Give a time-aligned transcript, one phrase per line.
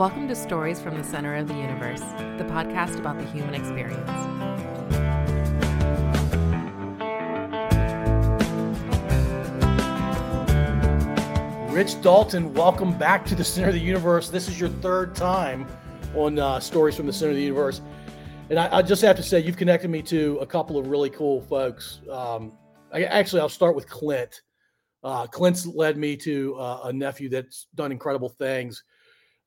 [0.00, 4.08] Welcome to Stories from the Center of the Universe, the podcast about the human experience.
[11.70, 14.30] Rich Dalton, welcome back to the Center of the Universe.
[14.30, 15.66] This is your third time
[16.14, 17.82] on uh, Stories from the Center of the Universe.
[18.48, 21.10] And I, I, just have to say, you've connected me to a couple of really
[21.10, 22.00] cool folks.
[22.10, 22.52] Um,
[22.90, 24.40] I, actually, I'll start with Clint.
[25.04, 28.82] Uh, Clint's led me to uh, a nephew that's done incredible things.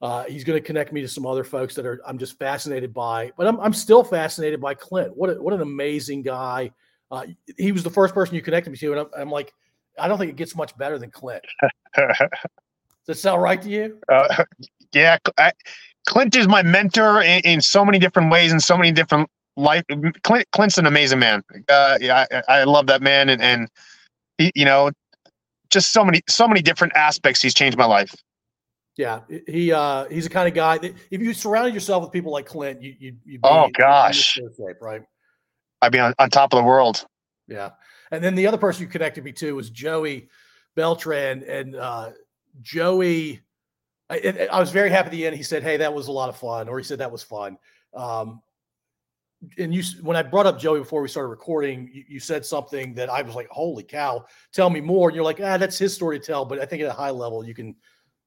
[0.03, 2.93] Uh, he's going to connect me to some other folks that are I'm just fascinated
[2.93, 5.15] by, but I'm, I'm still fascinated by Clint.
[5.15, 6.71] What a, what an amazing guy!
[7.09, 9.53] Uh, he was the first person you connected me to, and I'm, I'm, like,
[9.97, 11.45] I don't think it gets much better than Clint.
[11.95, 12.17] Does
[13.05, 13.97] that sound right to you?
[14.11, 14.43] Uh,
[14.91, 15.53] yeah, I,
[16.05, 19.85] Clint is my mentor in, in, so many different ways, in so many different life.
[20.23, 21.43] Clint, Clint's an amazing man.
[21.69, 23.69] Uh, yeah, I, I, love that man, and, and
[24.37, 24.91] he, you know,
[25.69, 27.41] just so many so many different aspects.
[27.41, 28.13] He's changed my life.
[28.95, 32.31] Yeah, he uh, he's the kind of guy that if you surrounded yourself with people
[32.31, 35.01] like Clint, you you you oh gosh, shape, right?
[35.81, 37.05] I'd be on, on top of the world.
[37.47, 37.71] Yeah,
[38.11, 40.29] and then the other person you connected me to was Joey
[40.75, 42.11] Beltran, and uh,
[42.61, 43.41] Joey.
[44.09, 45.35] I, I was very happy at the end.
[45.35, 47.57] He said, "Hey, that was a lot of fun," or he said that was fun.
[47.95, 48.43] Um,
[49.57, 52.93] and you when I brought up Joey before we started recording, you, you, said something
[52.93, 54.25] that I was like, "Holy cow!
[54.51, 56.81] Tell me more." And you're like, "Ah, that's his story to tell." But I think
[56.81, 57.75] at a high level, you can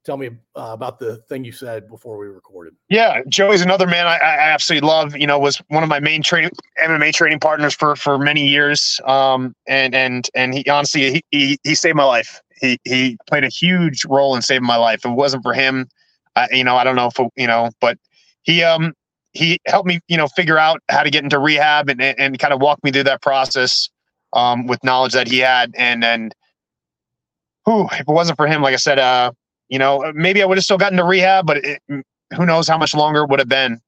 [0.07, 2.75] tell me uh, about the thing you said before we recorded.
[2.89, 5.17] Yeah, Joey's another man I, I, absolutely love.
[5.17, 9.01] You know, was one of my main training MMA training partners for for many years.
[9.05, 12.41] Um, and and and he honestly he, he, he saved my life.
[12.61, 15.01] He he played a huge role in saving my life.
[15.05, 15.89] If it wasn't for him,
[16.37, 17.99] I, you know, I don't know if you know, but
[18.43, 18.95] he um
[19.33, 22.55] he helped me, you know, figure out how to get into rehab and and kind
[22.55, 23.91] of walk me through that process
[24.33, 25.75] um, with knowledge that he had.
[25.77, 26.35] And and
[27.65, 29.33] who, if it wasn't for him, like I said, uh,
[29.69, 32.79] you know, maybe I would have still gotten to rehab, but it, who knows how
[32.79, 33.81] much longer it would have been.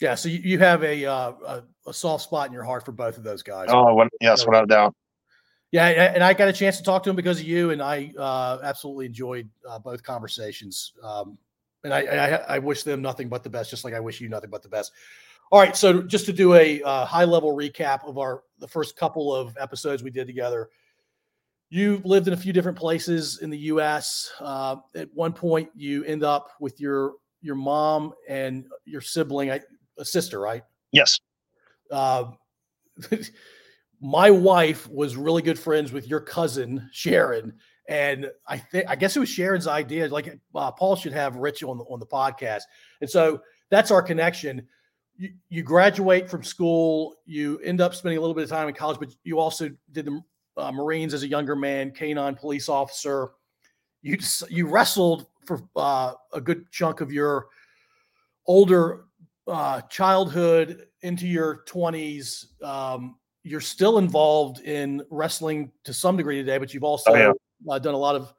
[0.00, 2.92] Yeah, so you, you have a, uh, a, a soft spot in your heart for
[2.92, 3.68] both of those guys.
[3.70, 4.94] Oh, what, yes, without a doubt.
[5.70, 8.12] Yeah, and I got a chance to talk to him because of you, and I
[8.16, 10.92] uh, absolutely enjoyed uh, both conversations.
[11.02, 11.36] Um,
[11.82, 14.28] and I, I, I, wish them nothing but the best, just like I wish you
[14.28, 14.92] nothing but the best.
[15.50, 18.96] All right, so just to do a uh, high level recap of our the first
[18.96, 20.68] couple of episodes we did together.
[21.70, 24.30] You lived in a few different places in the U.S.
[24.40, 30.04] Uh, at one point, you end up with your your mom and your sibling, a
[30.04, 30.62] sister, right?
[30.92, 31.18] Yes.
[31.90, 32.30] Uh,
[34.00, 37.54] my wife was really good friends with your cousin Sharon,
[37.88, 40.08] and I think I guess it was Sharon's idea.
[40.08, 42.62] Like uh, Paul should have Rich on the on the podcast,
[43.00, 44.66] and so that's our connection.
[45.16, 48.74] You, you graduate from school, you end up spending a little bit of time in
[48.74, 50.20] college, but you also did the
[50.56, 53.30] uh, Marines as a younger man, canine police officer.
[54.02, 57.46] You you wrestled for uh, a good chunk of your
[58.46, 59.04] older
[59.46, 62.48] uh, childhood into your twenties.
[62.62, 67.32] Um, you're still involved in wrestling to some degree today, but you've also oh, yeah
[67.68, 68.32] uh, done a lot of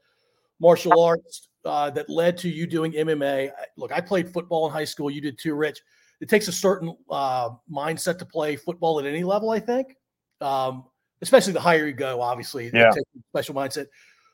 [0.60, 3.52] martial arts uh, that led to you doing MMA.
[3.78, 5.10] Look, I played football in high school.
[5.10, 5.82] You did too, Rich.
[6.22, 9.96] It takes a certain uh, mindset to play football at any level, I think.
[10.42, 10.86] Um,
[11.22, 12.92] especially the higher you go, obviously, yeah.
[13.30, 13.88] special mindset.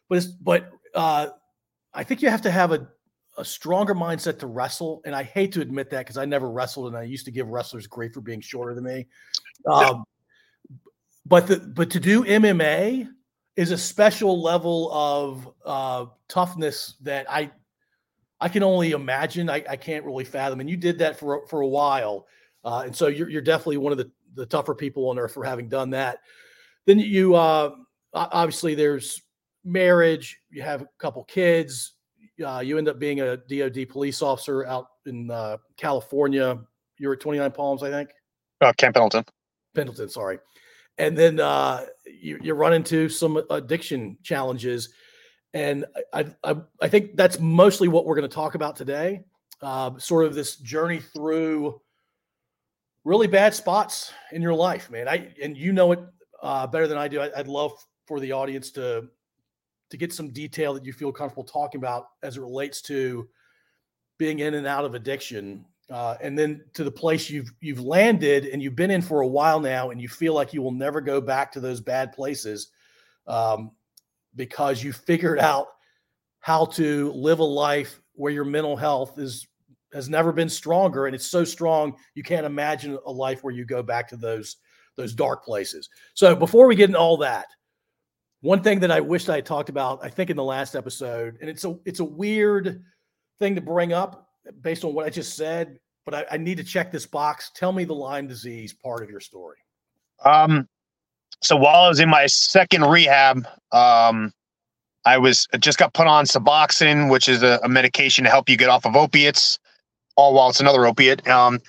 [0.09, 1.27] But it's, but uh,
[1.93, 2.87] I think you have to have a,
[3.37, 5.01] a stronger mindset to wrestle.
[5.05, 7.47] And I hate to admit that because I never wrestled, and I used to give
[7.47, 9.07] wrestlers great for being shorter than me.
[9.65, 10.03] Um,
[11.25, 13.07] but the but to do MMA
[13.55, 17.51] is a special level of uh, toughness that I
[18.39, 19.49] I can only imagine.
[19.49, 20.59] I, I can't really fathom.
[20.59, 22.27] And you did that for for a while,
[22.65, 25.43] uh, and so you're you're definitely one of the the tougher people on earth for
[25.43, 26.19] having done that.
[26.85, 27.71] Then you uh,
[28.13, 29.21] obviously there's
[29.63, 30.39] marriage.
[30.49, 31.93] You have a couple kids.
[32.43, 36.59] Uh, you end up being a DoD police officer out in uh, California.
[36.97, 38.09] You're at 29 Palms, I think.
[38.61, 39.25] Uh, Camp Pendleton.
[39.75, 40.39] Pendleton, sorry
[40.97, 44.93] and then uh, you, you run into some addiction challenges.
[45.53, 49.21] And I, I, I think that's mostly what we're going to talk about today.
[49.61, 51.81] Uh, sort of this journey through
[53.03, 55.07] really bad spots in your life, man.
[55.07, 55.99] I and you know it
[56.41, 57.21] uh, better than I do.
[57.21, 57.73] I, would love
[58.05, 59.07] for the audience to
[59.89, 63.27] to get some detail that you feel comfortable talking about as it relates to
[64.17, 68.45] being in and out of addiction uh, and then to the place you've you've landed
[68.45, 71.01] and you've been in for a while now, and you feel like you will never
[71.01, 72.69] go back to those bad places
[73.27, 73.71] um,
[74.35, 75.67] because you figured out
[76.39, 79.45] how to live a life where your mental health is
[79.93, 83.65] has never been stronger, and it's so strong you can't imagine a life where you
[83.65, 84.55] go back to those
[84.97, 85.89] those dark places.
[86.13, 87.45] So before we get into all that,
[88.41, 91.49] one thing that I wished I talked about, I think in the last episode, and
[91.49, 92.83] it's a it's a weird
[93.39, 94.29] thing to bring up
[94.61, 97.51] based on what I just said, but I, I need to check this box.
[97.55, 99.57] Tell me the Lyme disease part of your story.
[100.25, 100.67] Um,
[101.41, 104.33] so while I was in my second rehab, um,
[105.05, 108.55] I was just got put on Suboxone, which is a, a, medication to help you
[108.55, 109.57] get off of opiates,
[110.15, 111.27] all while it's another opiate.
[111.27, 111.59] Um,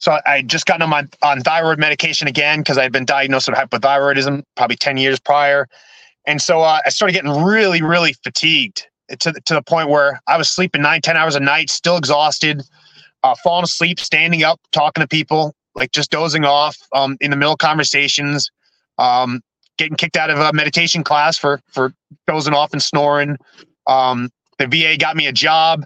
[0.00, 3.48] so I just gotten on my on thyroid medication again because I had been diagnosed
[3.48, 5.68] with hypothyroidism probably ten years prior,
[6.26, 8.86] and so uh, I started getting really, really fatigued
[9.18, 11.96] to the, to the point where I was sleeping nine, ten hours a night, still
[11.96, 12.62] exhausted,
[13.22, 17.36] uh, falling asleep, standing up, talking to people, like just dozing off um, in the
[17.36, 18.50] middle of conversations,
[18.98, 19.42] um,
[19.76, 21.92] getting kicked out of a meditation class for for
[22.26, 23.36] dozing off and snoring.
[23.86, 25.84] Um, the VA got me a job.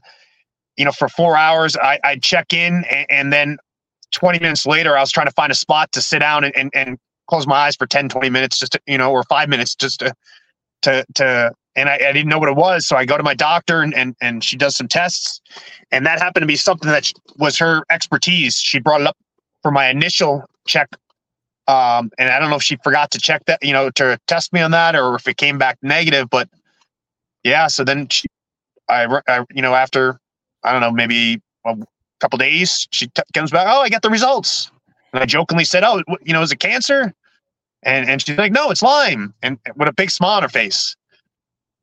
[0.77, 3.59] You know, for four hours, I, I'd check in, and, and, then
[4.15, 6.71] 20 minutes later, I was trying to find a spot to sit down and, and,
[6.75, 9.75] and close my eyes for 10, 20 minutes, just to, you know, or five minutes
[9.75, 10.15] just to,
[10.83, 12.87] to, to, and I, I, didn't know what it was.
[12.87, 15.41] So I go to my doctor and, and, and she does some tests.
[15.91, 18.57] And that happened to be something that was her expertise.
[18.57, 19.17] She brought it up
[19.63, 20.89] for my initial check
[21.67, 24.53] um, and I don't know if she forgot to check that, you know, to test
[24.53, 26.49] me on that or if it came back negative, but
[27.43, 27.69] yeah.
[27.69, 28.27] So then she,
[28.89, 30.19] I, I you know, after,
[30.63, 31.77] I don't know, maybe a
[32.21, 33.67] couple days, she t- comes back.
[33.69, 34.71] Oh, I got the results.
[35.13, 37.13] And I jokingly said, oh, you know, is it cancer?
[37.83, 39.35] And, and she's like, no, it's Lyme.
[39.43, 40.97] And with a big smile on her face.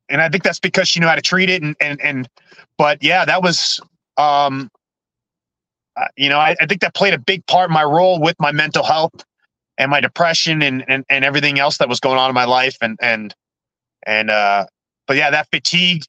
[0.10, 1.62] And I think that's because she knew how to treat it.
[1.62, 2.30] And, and, and,
[2.78, 3.80] but yeah, that was,
[4.18, 4.70] um,
[5.96, 8.36] uh, you know, I, I think that played a big part in my role with
[8.40, 9.14] my mental health
[9.78, 12.78] and my depression and, and, and everything else that was going on in my life.
[12.82, 13.34] And, and,
[14.06, 14.66] and, uh,
[15.08, 16.04] but yeah, that fatigue.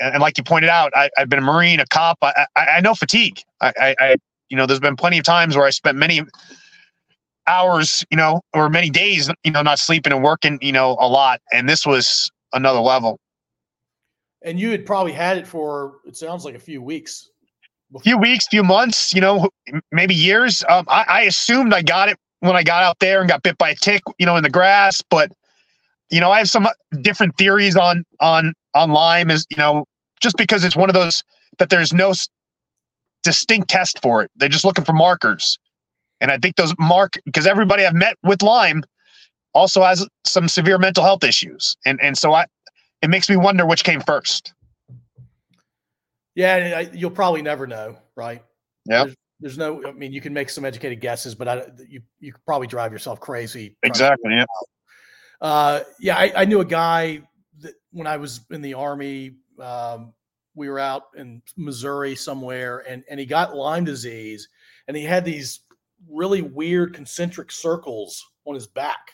[0.00, 2.18] And, like you pointed out, I, have been a Marine, a cop.
[2.22, 3.40] I, I, I know fatigue.
[3.60, 4.16] I, I, I,
[4.48, 6.22] you know, there's been plenty of times where I spent many
[7.46, 11.08] hours, you know, or many days, you know, not sleeping and working, you know, a
[11.08, 11.40] lot.
[11.52, 13.18] And this was another level.
[14.42, 17.28] And you had probably had it for, it sounds like a few weeks.
[17.94, 19.48] A few weeks, few months, you know,
[19.90, 20.64] maybe years.
[20.68, 23.58] Um, I, I assumed I got it when I got out there and got bit
[23.58, 25.02] by a tick, you know, in the grass.
[25.10, 25.32] But
[26.10, 26.68] you know, I have some
[27.00, 29.30] different theories on on on Lyme.
[29.30, 29.84] Is you know,
[30.20, 31.22] just because it's one of those
[31.58, 32.12] that there's no
[33.22, 34.30] distinct test for it.
[34.36, 35.58] They're just looking for markers,
[36.20, 38.82] and I think those mark because everybody I've met with Lyme
[39.54, 42.46] also has some severe mental health issues, and and so I
[43.02, 44.52] it makes me wonder which came first.
[46.34, 48.42] Yeah, you'll probably never know, right?
[48.86, 49.06] Yeah
[49.40, 52.44] there's no i mean you can make some educated guesses but i you you could
[52.44, 54.44] probably drive yourself crazy exactly yeah
[55.40, 57.22] uh, yeah I, I, knew a guy
[57.60, 60.12] that when i was in the army um,
[60.54, 64.48] we were out in missouri somewhere and and he got lyme disease
[64.88, 65.60] and he had these
[66.08, 69.12] really weird concentric circles on his back.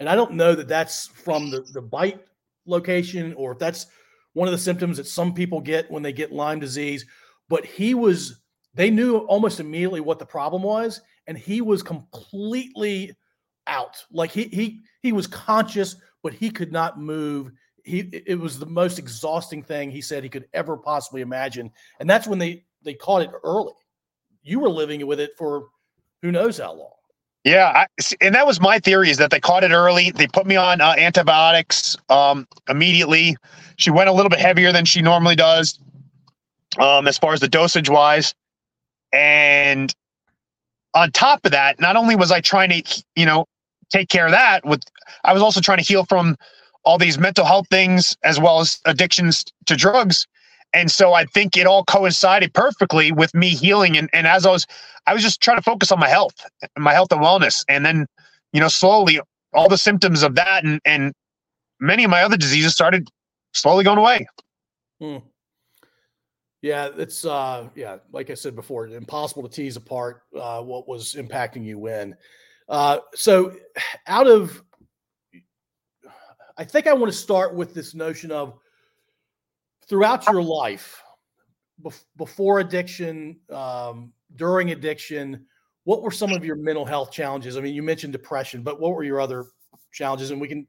[0.00, 2.20] And i don't know that that's from the the bite
[2.66, 3.86] location or if that's
[4.32, 7.06] one of the symptoms that some people get when they get lyme disease
[7.48, 8.40] but he was
[8.74, 13.14] they knew almost immediately what the problem was, and he was completely
[13.66, 14.04] out.
[14.10, 17.52] Like he he he was conscious, but he could not move.
[17.84, 21.70] He it was the most exhausting thing he said he could ever possibly imagine,
[22.00, 23.72] and that's when they they caught it early.
[24.42, 25.68] You were living with it for
[26.22, 26.90] who knows how long.
[27.44, 27.86] Yeah, I,
[28.22, 30.10] and that was my theory is that they caught it early.
[30.10, 33.36] They put me on uh, antibiotics um, immediately.
[33.76, 35.78] She went a little bit heavier than she normally does,
[36.78, 38.34] um, as far as the dosage wise.
[39.12, 39.94] And
[40.94, 43.44] on top of that, not only was I trying to, you know,
[43.90, 44.82] take care of that with
[45.24, 46.36] I was also trying to heal from
[46.84, 50.26] all these mental health things as well as addictions to drugs.
[50.72, 53.96] And so I think it all coincided perfectly with me healing.
[53.96, 54.66] And, and as I was,
[55.06, 56.34] I was just trying to focus on my health,
[56.76, 57.64] my health and wellness.
[57.68, 58.06] And then,
[58.52, 59.20] you know, slowly
[59.52, 61.14] all the symptoms of that and, and
[61.80, 63.08] many of my other diseases started
[63.52, 64.26] slowly going away.
[65.00, 65.18] Hmm.
[66.60, 71.14] Yeah, it's uh yeah, like I said before, impossible to tease apart uh what was
[71.14, 72.16] impacting you when.
[72.68, 73.54] Uh so
[74.06, 74.62] out of
[76.56, 78.54] I think I want to start with this notion of
[79.88, 81.02] throughout your life
[82.16, 85.44] before addiction, um, during addiction,
[85.82, 87.56] what were some of your mental health challenges?
[87.56, 89.46] I mean, you mentioned depression, but what were your other
[89.92, 90.30] challenges?
[90.30, 90.66] And we can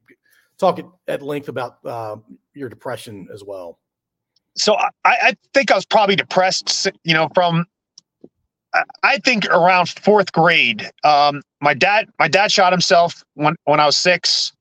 [0.58, 2.16] talk at length about uh,
[2.52, 3.78] your depression as well
[4.56, 7.66] so I, I think I was probably depressed, you know, from
[9.02, 10.90] I think around fourth grade.
[11.04, 14.52] Um, my dad, my dad shot himself when when I was six,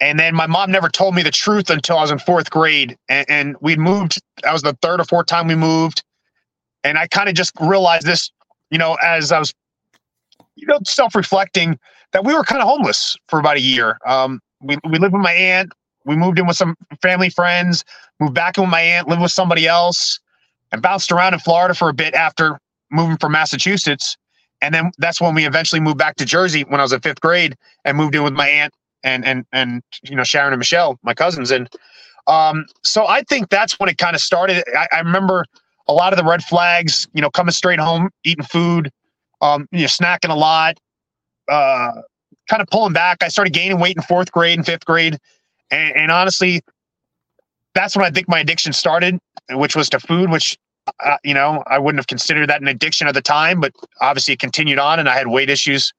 [0.00, 2.96] and then my mom never told me the truth until I was in fourth grade.
[3.08, 4.20] And, and we moved.
[4.42, 6.02] That was the third or fourth time we moved,
[6.84, 8.30] and I kind of just realized this,
[8.70, 9.52] you know, as I was,
[10.56, 11.78] you know, self reflecting
[12.12, 13.98] that we were kind of homeless for about a year.
[14.06, 15.72] Um, we we lived with my aunt
[16.08, 17.84] we moved in with some family friends,
[18.18, 20.18] moved back in with my aunt, lived with somebody else.
[20.72, 22.58] and bounced around in Florida for a bit after
[22.90, 24.16] moving from Massachusetts.
[24.60, 27.20] And then that's when we eventually moved back to Jersey when I was in fifth
[27.20, 30.98] grade and moved in with my aunt and and and you know Sharon and Michelle,
[31.02, 31.50] my cousins.
[31.50, 31.68] And
[32.26, 34.64] um, so I think that's when it kind of started.
[34.76, 35.46] I, I, remember
[35.86, 38.90] a lot of the red flags, you know, coming straight home, eating food,
[39.40, 40.78] um, you know, snacking a lot,
[41.48, 41.92] uh,
[42.48, 43.22] kind of pulling back.
[43.22, 45.16] I started gaining weight in fourth grade and fifth grade.
[45.70, 46.60] And, and honestly,
[47.74, 49.18] that's when I think my addiction started,
[49.50, 50.58] which was to food, which
[51.24, 54.40] you know, I wouldn't have considered that an addiction at the time, but obviously it
[54.40, 55.92] continued on and I had weight issues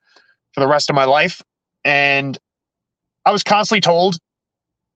[0.53, 1.41] for the rest of my life.
[1.83, 2.37] And
[3.25, 4.17] I was constantly told,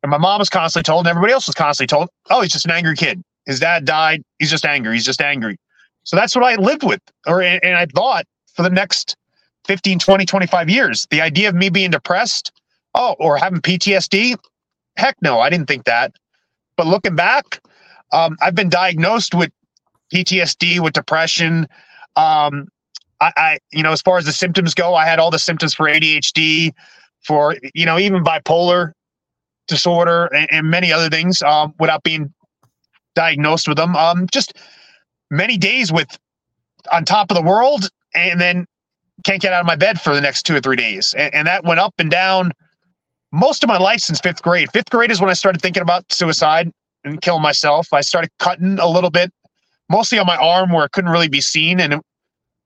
[0.02, 2.66] and my mom was constantly told, and everybody else was constantly told, oh, he's just
[2.66, 3.22] an angry kid.
[3.46, 4.24] His dad died.
[4.40, 4.96] He's just angry.
[4.96, 5.58] He's just angry.
[6.04, 9.16] So that's what I lived with, or and I thought for the next
[9.66, 11.08] 15, 20, 25 years.
[11.10, 12.52] The idea of me being depressed,
[12.94, 14.36] oh, or having PTSD,
[14.98, 16.14] heck no, I didn't think that.
[16.76, 17.62] But looking back,
[18.12, 19.52] um, I've been diagnosed with
[20.14, 21.68] PTSD, with depression.
[22.16, 22.68] Um,
[23.22, 25.74] I, I, you know, as far as the symptoms go, I had all the symptoms
[25.74, 26.72] for ADHD,
[27.22, 28.92] for you know, even bipolar
[29.68, 32.34] disorder, and, and many other things um, without being
[33.16, 33.96] diagnosed with them.
[33.96, 34.54] Um, just
[35.32, 36.18] many days with
[36.92, 38.66] on top of the world, and then
[39.24, 41.48] can't get out of my bed for the next two or three days, and, and
[41.48, 42.52] that went up and down
[43.32, 44.70] most of my life since fifth grade.
[44.72, 46.72] Fifth grade is when I started thinking about suicide
[47.04, 47.92] and killing myself.
[47.92, 49.32] I started cutting a little bit,
[49.94, 51.80] mostly on my arm where it couldn't really be seen.
[51.80, 52.00] And uh,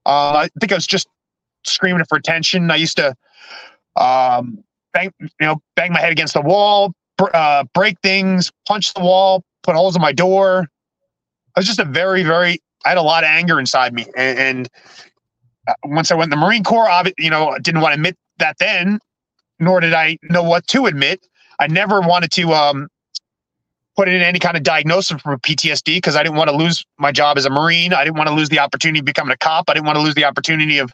[0.06, 1.06] I think I was just
[1.64, 2.70] screaming for attention.
[2.70, 3.14] I used to
[3.96, 6.92] um, bang, you know, bang my head against the wall,
[7.34, 10.66] uh, break things, punch the wall, put holes in my door.
[11.54, 14.06] I was just a very, very, I had a lot of anger inside me.
[14.16, 14.68] And, and
[15.68, 18.16] uh, once I went in the Marine Corps, I, you know, didn't want to admit
[18.38, 19.00] that then,
[19.58, 21.26] nor did I know what to admit.
[21.58, 22.88] I never wanted to um,
[23.98, 27.10] put in any kind of diagnosis for PTSD because I didn't want to lose my
[27.10, 27.92] job as a Marine.
[27.92, 29.68] I didn't want to lose the opportunity of becoming a cop.
[29.68, 30.92] I didn't want to lose the opportunity of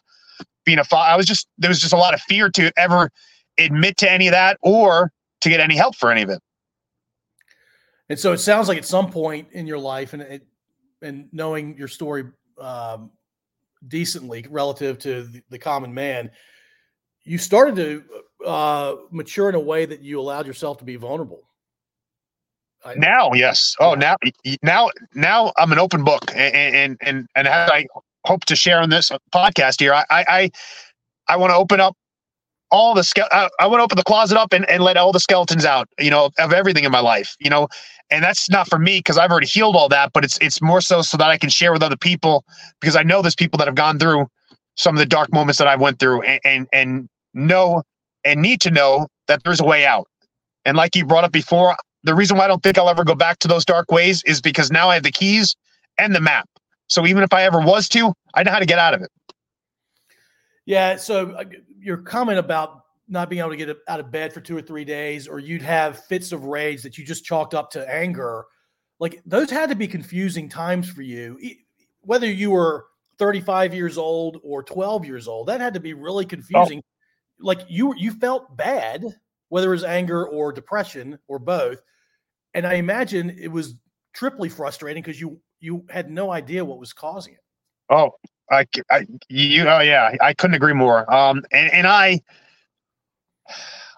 [0.65, 1.11] being a father.
[1.11, 3.11] I was just, there was just a lot of fear to ever
[3.59, 6.41] admit to any of that or to get any help for any of it.
[8.09, 10.47] And so it sounds like at some point in your life and it,
[11.03, 12.25] and knowing your story
[12.59, 13.11] um,
[13.87, 16.31] decently relative to the, the common man,
[17.23, 18.03] you started to
[18.47, 21.43] uh, mature in a way that you allowed yourself to be vulnerable.
[22.85, 23.75] I, now, yes.
[23.79, 24.15] Oh, now,
[24.61, 27.87] now, now I'm an open book, and and and and as I
[28.25, 30.51] hope to share on this podcast here, I I
[31.27, 31.97] I want to open up
[32.71, 35.11] all the ske- I, I want to open the closet up and, and let all
[35.11, 37.67] the skeletons out, you know, of everything in my life, you know,
[38.09, 40.81] and that's not for me because I've already healed all that, but it's it's more
[40.81, 42.43] so so that I can share with other people
[42.79, 44.27] because I know there's people that have gone through
[44.75, 47.81] some of the dark moments that I went through and and, and know
[48.23, 50.07] and need to know that there's a way out.
[50.65, 51.75] And like you brought up before,
[52.05, 54.39] the reason why I don't think I'll ever go back to those dark ways is
[54.39, 55.55] because now I have the keys
[55.97, 56.47] and the map.
[56.87, 59.11] So even if I ever was to, I know how to get out of it.
[60.65, 60.95] Yeah.
[60.95, 61.43] So uh,
[61.79, 64.85] your comment about not being able to get out of bed for two or three
[64.85, 68.45] days, or you'd have fits of rage that you just chalked up to anger.
[68.99, 71.39] Like those had to be confusing times for you,
[72.01, 72.85] whether you were
[73.17, 75.47] 35 years old or 12 years old.
[75.47, 76.79] That had to be really confusing.
[76.79, 77.45] Oh.
[77.45, 79.03] Like you, you felt bad,
[79.49, 81.81] whether it was anger or depression or both.
[82.55, 83.75] And I imagine it was
[84.15, 87.41] triply frustrating because you you had no idea what was causing it.
[87.89, 88.11] Oh,
[88.51, 91.11] I, I you, oh yeah, I couldn't agree more.
[91.13, 92.21] Um, and, and I,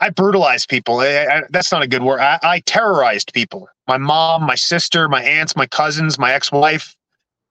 [0.02, 1.00] I brutalized people.
[1.00, 2.20] I, I, that's not a good word.
[2.20, 3.70] I, I, terrorized people.
[3.88, 6.96] My mom, my sister, my aunts, my cousins, my ex-wife.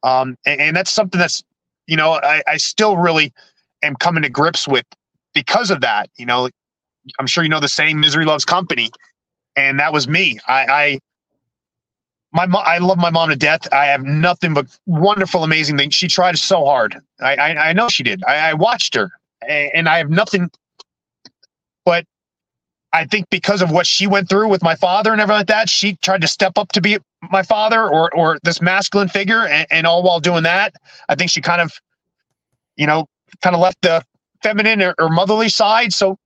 [0.02, 1.42] Um, and, and that's something that's,
[1.86, 3.32] you know, I, I still really
[3.82, 4.86] am coming to grips with
[5.34, 6.10] because of that.
[6.16, 6.48] You know,
[7.18, 8.90] I'm sure you know the saying "misery loves company,"
[9.56, 10.38] and that was me.
[10.46, 10.98] I, I
[12.32, 13.66] my mom, I love my mom to death.
[13.72, 15.94] I have nothing but wonderful, amazing things.
[15.94, 17.00] She tried so hard.
[17.20, 18.22] I, I, I know she did.
[18.24, 19.10] I, I watched her,
[19.48, 20.50] and I have nothing.
[21.84, 22.04] But
[22.92, 25.70] I think because of what she went through with my father and everything like that,
[25.70, 26.98] she tried to step up to be
[27.30, 30.74] my father or or this masculine figure, and, and all while doing that,
[31.08, 31.72] I think she kind of,
[32.76, 33.06] you know,
[33.40, 34.04] kind of left the
[34.42, 35.92] feminine or, or motherly side.
[35.94, 36.18] So,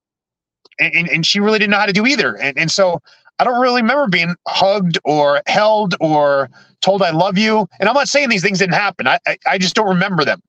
[0.80, 2.36] and, and she really didn't know how to do either.
[2.36, 3.00] And and so
[3.40, 6.50] I don't really remember being hugged or held or
[6.82, 7.66] told I love you.
[7.80, 9.06] And I'm not saying these things didn't happen.
[9.06, 10.42] I, I, I just don't remember them.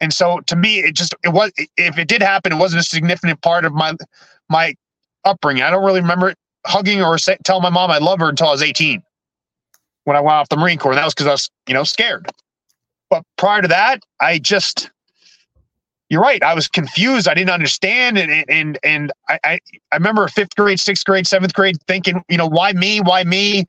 [0.00, 2.84] And so to me, it just it was if it did happen, it wasn't a
[2.84, 3.94] significant part of my
[4.48, 4.74] my
[5.24, 5.64] upbringing.
[5.64, 8.52] I don't really remember hugging or say, tell my mom I love her until I
[8.52, 9.02] was 18
[10.04, 10.92] when I went off the Marine Corps.
[10.92, 12.28] And that was because I was, you know, scared.
[13.10, 14.90] But prior to that, I just
[16.12, 16.42] you're right.
[16.42, 17.26] I was confused.
[17.26, 19.60] I didn't understand, and and and I I,
[19.92, 23.00] I remember fifth grade, sixth grade, seventh grade thinking, you know, why me?
[23.00, 23.64] Why me?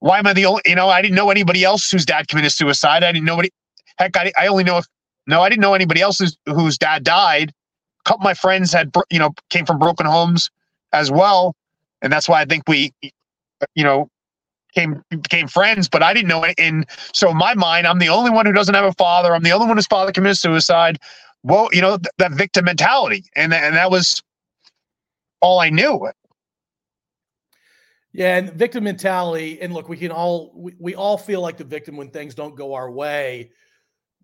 [0.00, 2.52] why am I the only, you know, I didn't know anybody else whose dad committed
[2.52, 3.02] suicide.
[3.02, 3.52] I didn't know anybody,
[3.98, 4.86] heck, I, I only know if,
[5.26, 7.50] no, I didn't know anybody else whose, whose dad died.
[7.50, 10.50] A couple of my friends had, you know, came from broken homes
[10.92, 11.54] as well.
[12.00, 12.92] And that's why I think we,
[13.74, 14.08] you know,
[14.74, 16.54] came became friends, but I didn't know it.
[16.58, 19.34] And so in my mind, I'm the only one who doesn't have a father.
[19.34, 20.98] I'm the only one whose father committed suicide.
[21.42, 23.24] Well, you know, th- that victim mentality.
[23.36, 24.22] And, and that was
[25.40, 26.08] all I knew.
[28.12, 29.60] Yeah, and victim mentality.
[29.60, 32.56] And look, we can all we, we all feel like the victim when things don't
[32.56, 33.50] go our way.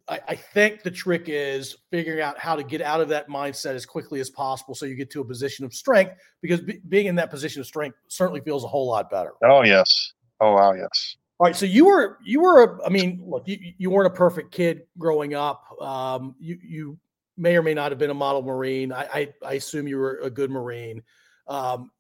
[0.09, 3.75] I, I, think the trick is figuring out how to get out of that mindset
[3.75, 6.13] as quickly as possible, so you get to a position of strength.
[6.43, 9.33] Because b- being in that position of strength certainly feels a whole lot better.
[9.43, 10.13] Oh yes.
[10.41, 10.73] Oh wow.
[10.73, 11.17] Yes.
[11.39, 11.57] All right.
[11.57, 12.65] So you were you were.
[12.65, 15.65] a, I mean, look, you, you weren't a perfect kid growing up.
[15.81, 16.99] Um, you you
[17.37, 18.93] may or may not have been a model Marine.
[18.93, 21.03] I I, I assume you were a good Marine.
[21.47, 21.91] Um,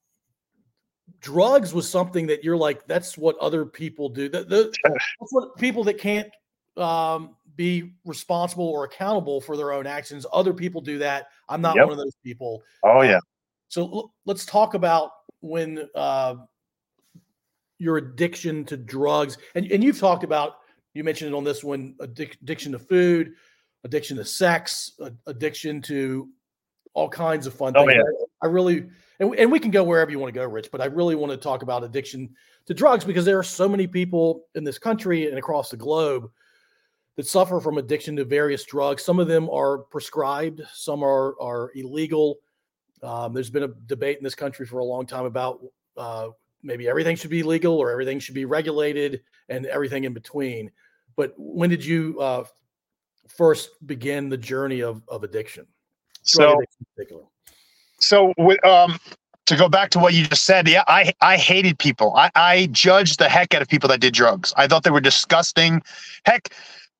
[1.20, 5.56] drugs was something that you're like that's what other people do the, the, that's what
[5.56, 6.28] people that can't
[6.76, 11.76] um, be responsible or accountable for their own actions other people do that i'm not
[11.76, 11.84] yep.
[11.84, 13.20] one of those people oh yeah
[13.68, 15.10] so l- let's talk about
[15.40, 16.34] when uh,
[17.78, 20.56] your addiction to drugs and, and you've talked about
[20.94, 23.32] you mentioned it on this one addic- addiction to food
[23.84, 24.92] addiction to sex
[25.26, 26.28] addiction to
[26.94, 28.02] all kinds of fun oh, things
[28.42, 28.86] I, I really
[29.20, 31.30] and, and we can go wherever you want to go, Rich, but I really want
[31.30, 32.30] to talk about addiction
[32.66, 36.30] to drugs because there are so many people in this country and across the globe
[37.16, 39.04] that suffer from addiction to various drugs.
[39.04, 42.38] Some of them are prescribed, some are are illegal.
[43.02, 45.60] Um, there's been a debate in this country for a long time about
[45.96, 46.28] uh,
[46.62, 50.72] maybe everything should be legal or everything should be regulated and everything in between.
[51.14, 52.44] But when did you uh,
[53.28, 55.66] first begin the journey of, of addiction?
[56.22, 56.58] so,
[56.96, 57.20] addiction
[58.00, 58.32] so
[58.64, 58.98] um,
[59.46, 62.14] to go back to what you just said, yeah, I I hated people.
[62.16, 64.52] I, I judged the heck out of people that did drugs.
[64.56, 65.82] I thought they were disgusting.
[66.24, 66.48] Heck,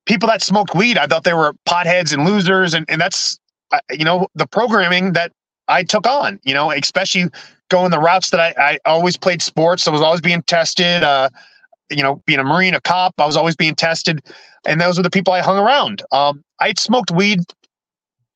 [0.07, 3.39] people that smoked weed, I thought they were potheads and losers, and and that's
[3.91, 5.33] you know the programming that
[5.69, 6.39] I took on.
[6.45, 7.27] You know, especially
[7.71, 9.89] going the routes that I I always played sports.
[9.89, 11.03] I was always being tested.
[11.03, 11.31] Uh,
[11.91, 14.23] you know, being a marine, a cop, I was always being tested,
[14.67, 16.03] and those were the people I hung around.
[16.13, 17.41] Um, I smoked weed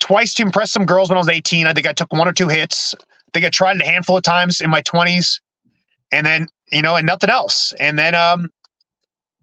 [0.00, 1.66] twice to impress some girls when I was 18.
[1.66, 2.94] I think I took one or two hits.
[3.00, 5.40] I think I tried it a handful of times in my 20s,
[6.12, 7.72] and then you know, and nothing else.
[7.80, 8.50] And then um,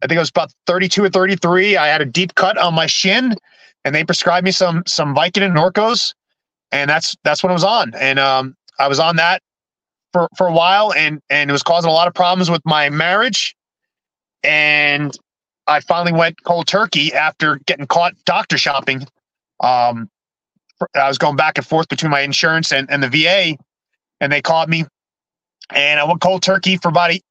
[0.02, 1.78] I think it was about 32 or 33.
[1.78, 3.36] I had a deep cut on my shin,
[3.84, 6.14] and they prescribed me some some Vicodin Norcos,
[6.72, 7.94] and that's that's what I was on.
[7.96, 9.42] And um, I was on that
[10.14, 12.90] for for a while, and and it was causing a lot of problems with my
[12.90, 13.56] marriage.
[14.44, 15.18] And
[15.68, 19.08] I finally went cold turkey after getting caught doctor shopping.
[19.60, 20.10] Um,
[20.94, 23.58] I was going back and forth between my insurance and, and the VA,
[24.20, 24.86] and they called me,
[25.74, 27.22] and I went cold turkey for about a,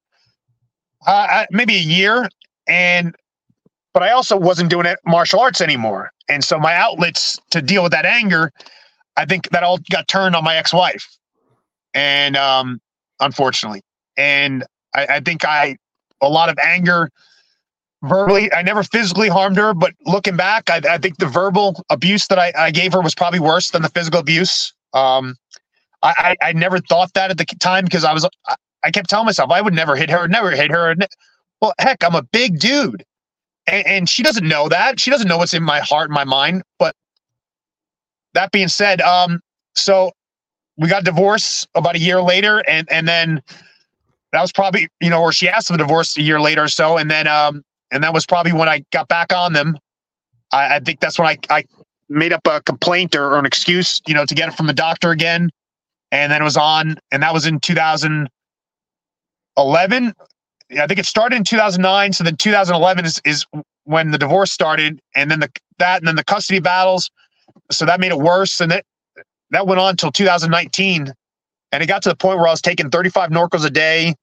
[1.06, 2.28] uh, maybe a year,
[2.66, 3.14] and
[3.92, 7.82] but I also wasn't doing it martial arts anymore, and so my outlets to deal
[7.82, 8.50] with that anger,
[9.16, 11.06] I think that all got turned on my ex-wife,
[11.92, 12.80] and um,
[13.20, 13.82] unfortunately,
[14.16, 15.76] and I, I think I
[16.22, 17.10] a lot of anger
[18.04, 18.52] verbally.
[18.52, 22.38] I never physically harmed her, but looking back, I, I think the verbal abuse that
[22.38, 24.72] I, I, gave her was probably worse than the physical abuse.
[24.92, 25.36] Um,
[26.02, 29.24] I, I, never thought that at the time because I was I, I, kept telling
[29.24, 30.94] myself I would never hit her, never hit her.
[31.60, 33.04] Well, heck, I'm a big dude,
[33.66, 35.00] and, and she doesn't know that.
[35.00, 36.62] She doesn't know what's in my heart and my mind.
[36.78, 36.94] But
[38.34, 39.40] that being said, um,
[39.74, 40.12] so
[40.76, 43.42] we got divorced about a year later, and and then
[44.32, 46.68] that was probably you know, or she asked for the divorce a year later or
[46.68, 49.78] so, and then um, and that was probably when I got back on them.
[50.52, 51.64] I, I think that's when I, I
[52.08, 54.72] made up a complaint or, or, an excuse, you know, to get it from the
[54.72, 55.50] doctor again.
[56.12, 60.14] And then it was on, and that was in 2011.
[60.78, 62.12] I think it started in 2009.
[62.12, 63.46] So then 2011 is, is
[63.84, 67.10] when the divorce started, and then the that, and then the custody battles.
[67.70, 68.84] So that made it worse, and that
[69.50, 71.12] that went on until 2019,
[71.72, 74.14] and it got to the point where I was taking 35 Norcos a day,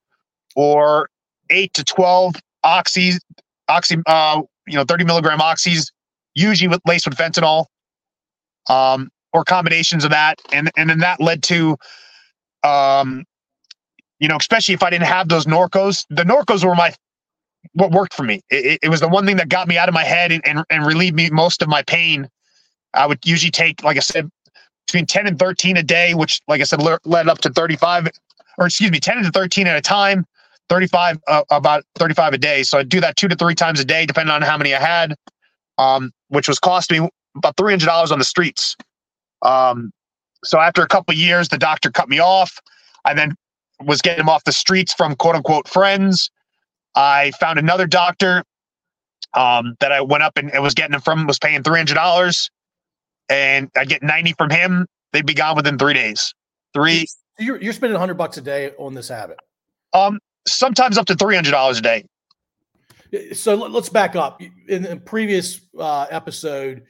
[0.55, 1.09] or
[1.49, 3.19] eight to 12 oxys
[3.71, 5.91] oxy, uh, you know, 30 milligram oxys,
[6.33, 7.65] usually with laced with fentanyl,
[8.69, 10.39] um, or combinations of that.
[10.51, 11.77] And, and then that led to,
[12.63, 13.23] um,
[14.19, 16.93] you know, especially if I didn't have those Norcos, the Norcos were my,
[17.73, 18.41] what worked for me.
[18.49, 20.63] It, it was the one thing that got me out of my head and, and,
[20.69, 22.29] and relieved me most of my pain.
[22.93, 24.29] I would usually take, like I said,
[24.85, 28.09] between 10 and 13 a day, which, like I said, led up to 35,
[28.57, 30.25] or excuse me, 10 to 13 at a time.
[30.71, 33.85] 35 uh, about 35 a day so i do that two to three times a
[33.85, 35.15] day depending on how many i had
[35.77, 38.75] um, which was costing me about $300 on the streets
[39.41, 39.91] um,
[40.43, 42.57] so after a couple years the doctor cut me off
[43.05, 43.35] i then
[43.83, 46.31] was getting him off the streets from quote unquote friends
[46.95, 48.43] I found another doctor
[49.33, 51.95] um, that I went up and, and was getting them from was paying three hundred
[51.95, 52.49] dollars,
[53.29, 54.87] and I'd get ninety from him.
[55.13, 56.33] They'd be gone within three days.
[56.73, 57.05] Three.
[57.39, 59.37] You're you're spending hundred bucks a day on this habit.
[59.93, 62.05] Um, sometimes up to three hundred dollars a day.
[63.33, 64.41] So let's back up.
[64.69, 66.83] In the previous uh, episode,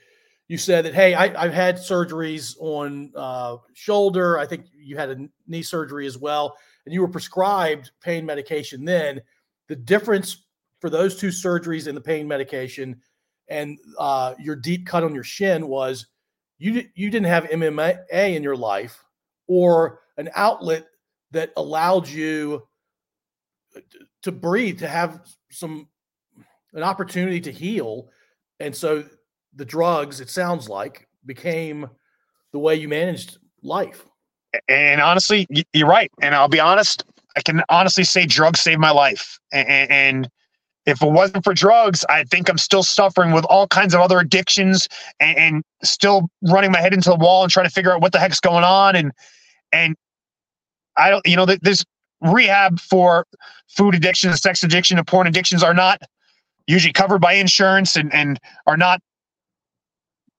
[0.48, 4.38] you said that hey, I, have had surgeries on uh, shoulder.
[4.38, 8.86] I think you had a knee surgery as well, and you were prescribed pain medication.
[8.86, 9.22] Then
[9.68, 10.46] the difference
[10.80, 13.02] for those two surgeries and the pain medication
[13.48, 16.08] and uh, your deep cut on your shin was
[16.58, 19.04] you you didn't have MMA in your life
[19.48, 20.88] or an outlet
[21.32, 22.64] that allowed you
[24.24, 25.88] to breathe to have some
[26.74, 28.10] an opportunity to heal.
[28.60, 29.04] And so
[29.56, 31.90] the drugs it sounds like became
[32.52, 34.06] the way you managed life.
[34.68, 36.12] And honestly you're right.
[36.22, 37.04] And i'll be honest
[37.38, 39.40] i can honestly say drugs saved my life.
[39.52, 40.30] And,
[40.88, 44.20] if it wasn't for drugs, I think I'm still suffering with all kinds of other
[44.20, 44.88] addictions
[45.20, 48.12] and, and, still running my head into the wall and trying to figure out what
[48.12, 48.96] the heck's going on.
[48.96, 49.12] And
[49.72, 49.96] and
[50.98, 51.86] I don't, you know, this
[52.22, 53.26] rehab for
[53.68, 56.02] food addiction, sex addiction, and porn addictions are not
[56.68, 59.02] usually covered by insurance and and are not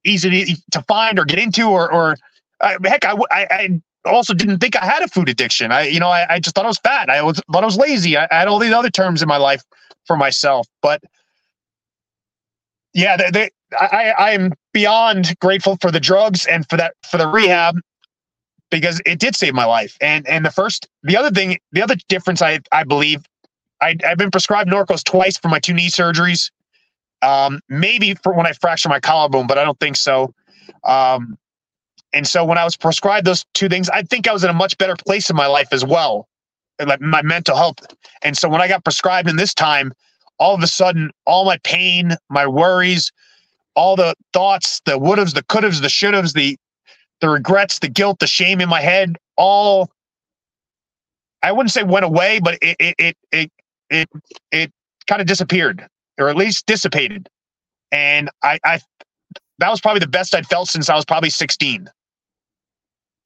[0.05, 2.17] easy to, find or get into or or
[2.61, 5.73] uh, heck, I, I, I also didn't think I had a food addiction.
[5.73, 7.11] I, you know, I, I just thought I was fat.
[7.11, 8.17] I was, thought I was lazy.
[8.17, 9.63] I, I had all these other terms in my life
[10.07, 10.67] for myself.
[10.81, 11.03] But
[12.95, 17.19] yeah, they, they, I, I am beyond grateful for the drugs and for that for
[17.19, 17.81] the rehab
[18.73, 19.97] because it did save my life.
[20.01, 23.25] And and the first, the other thing, the other difference I I believe,
[23.81, 26.51] I, I've been prescribed Norcos twice for my two knee surgeries.
[27.23, 30.35] Um, maybe for when I fractured my collarbone, but I don't think so.
[30.83, 31.39] Um,
[32.13, 34.55] and so when I was prescribed those two things, I think I was in a
[34.55, 36.27] much better place in my life as well
[36.87, 37.79] like my mental health.
[38.23, 39.93] And so when I got prescribed in this time,
[40.39, 43.13] all of a sudden, all my pain, my worries,
[43.75, 46.57] all the thoughts, the would haves, the could haves, the should haves, the
[47.23, 49.91] the regrets, the guilt, the shame in my head, all
[51.43, 53.51] I wouldn't say went away, but it it it it
[53.89, 54.09] it,
[54.51, 54.73] it
[55.07, 55.87] kind of disappeared,
[56.19, 57.29] or at least dissipated.
[57.91, 58.81] And I, I
[59.59, 61.89] that was probably the best I'd felt since I was probably 16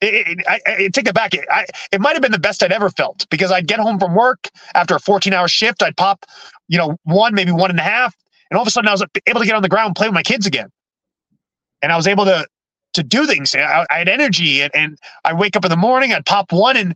[0.00, 1.35] it, it, I, I, take it back.
[1.35, 3.98] It, I, it might have been the best I'd ever felt because I'd get home
[3.98, 5.82] from work after a 14 hour shift.
[5.82, 6.26] I'd pop,
[6.68, 8.14] you know, one, maybe one and a half.
[8.50, 10.09] And all of a sudden I was able to get on the ground and play
[10.09, 10.68] with my kids again.
[11.82, 12.46] And I was able to,
[12.96, 13.54] to do things.
[13.54, 16.76] I, I had energy and, and I wake up in the morning, I'd pop one
[16.76, 16.94] and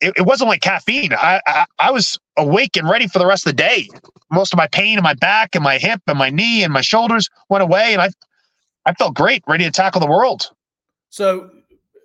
[0.00, 1.12] it, it wasn't like caffeine.
[1.12, 3.88] I, I, I was awake and ready for the rest of the day.
[4.30, 6.80] Most of my pain in my back and my hip and my knee and my
[6.80, 7.92] shoulders went away.
[7.92, 8.10] And I,
[8.86, 10.50] I felt great, ready to tackle the world.
[11.10, 11.50] So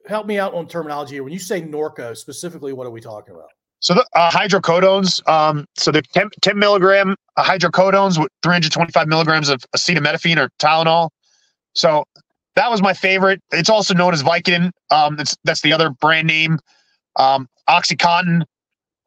[0.07, 1.23] help me out on terminology here.
[1.23, 3.49] When you say Norco, specifically, what are we talking about?
[3.79, 9.49] So the uh, hydrocodones, um, so the 10, 10 milligram uh, hydrocodones with 325 milligrams
[9.49, 11.09] of acetaminophen or Tylenol.
[11.75, 12.05] So
[12.55, 13.41] that was my favorite.
[13.51, 14.71] It's also known as Vicodin.
[14.91, 16.59] Um, that's that's the other brand name.
[17.17, 18.43] Um, OxyContin,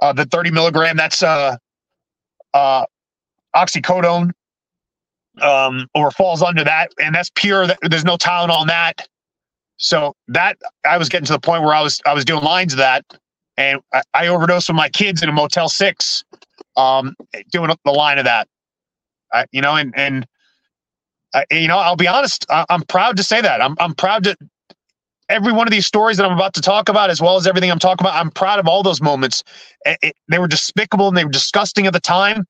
[0.00, 0.96] uh, the 30 milligram.
[0.96, 1.56] That's uh,
[2.54, 2.84] uh,
[3.54, 4.32] oxycodone,
[5.40, 7.66] um, or falls under that, and that's pure.
[7.82, 9.06] There's no Tylenol on that.
[9.78, 12.72] So that I was getting to the point where I was I was doing lines
[12.72, 13.04] of that,
[13.56, 16.24] and I, I overdosed with my kids in a Motel Six,
[16.76, 17.14] um,
[17.50, 18.48] doing the line of that.
[19.32, 20.26] I, you know, and and
[21.34, 23.60] uh, you know, I'll be honest, I, am proud to say that.
[23.60, 24.36] I'm I'm proud to
[25.28, 27.70] every one of these stories that I'm about to talk about, as well as everything
[27.70, 28.14] I'm talking about.
[28.14, 29.44] I'm proud of all those moments.
[29.84, 32.46] It, it, they were despicable and they were disgusting at the time,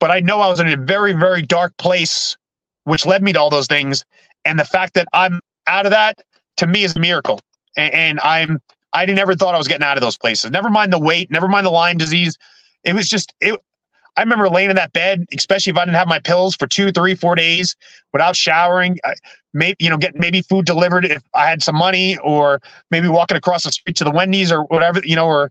[0.00, 2.36] but I know I was in a very very dark place,
[2.84, 4.04] which led me to all those things.
[4.44, 6.18] And the fact that I'm out of that
[6.58, 7.40] to me is a miracle.
[7.76, 8.60] And, and I'm
[8.92, 10.50] I never thought I was getting out of those places.
[10.50, 12.38] Never mind the weight, never mind the Lyme disease.
[12.84, 13.58] It was just it.
[14.16, 16.92] I remember laying in that bed, especially if I didn't have my pills for two,
[16.92, 17.74] three, four days
[18.12, 18.98] without showering.
[19.52, 23.36] maybe you know, get maybe food delivered if I had some money, or maybe walking
[23.36, 25.50] across the street to the Wendy's or whatever, you know, or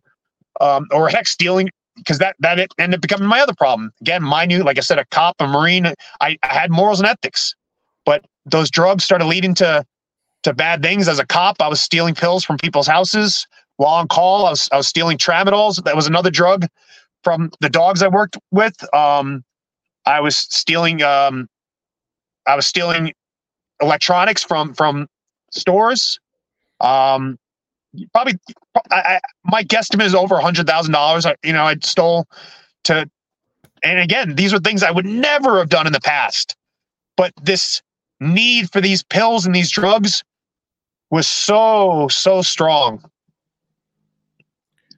[0.62, 3.92] um, or heck, stealing because that that it ended up becoming my other problem.
[4.02, 5.88] Again, my new, like I said, a cop, a marine.
[6.22, 7.56] I, I had morals and ethics,
[8.06, 9.86] but those drugs started leading to
[10.44, 11.08] to bad things.
[11.08, 13.48] As a cop, I was stealing pills from people's houses.
[13.78, 15.84] While on call, I was, I was stealing tramadols.
[15.84, 16.68] That was another drug
[17.24, 18.76] from the dogs I worked with.
[18.94, 19.44] Um,
[20.06, 21.02] I was stealing.
[21.02, 21.48] Um,
[22.46, 23.14] I was stealing
[23.82, 25.08] electronics from from
[25.52, 26.20] stores.
[26.80, 27.38] Um,
[28.14, 28.38] probably,
[28.92, 31.26] I, I, my guesstimate is over a hundred thousand dollars.
[31.44, 32.26] You know, I stole
[32.86, 33.10] to,
[33.84, 36.56] and again, these were things I would never have done in the past.
[37.16, 37.82] But this
[38.20, 40.24] need for these pills and these drugs
[41.12, 43.04] was so so strong,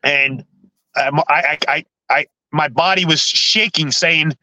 [0.04, 0.46] and
[0.96, 1.86] um, I, I I I
[2.56, 4.36] my body was shaking, saying,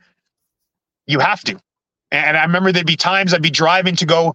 [1.07, 1.59] "You have to."
[2.11, 4.35] And I remember there'd be times I'd be driving to go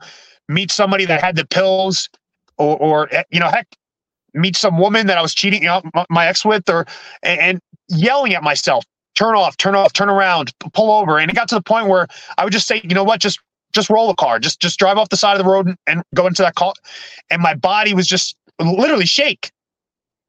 [0.49, 2.09] meet somebody that had the pills,
[2.57, 3.67] or, or eh, you know, heck,
[4.33, 6.85] meet some woman that I was cheating you know, my ex with, or
[7.23, 7.59] and,
[7.89, 8.83] yelling at myself,
[9.15, 11.19] turn off, turn off, turn around, pull over.
[11.19, 13.39] And it got to the point where I would just say, you know what, just
[13.73, 16.03] just roll the car, just just drive off the side of the road and, and
[16.15, 16.73] go into that car.
[17.29, 19.51] And my body was just literally shake.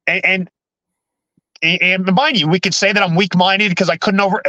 [0.07, 0.49] And, and
[1.61, 4.41] and mind you, we could say that I'm weak minded because I couldn't over.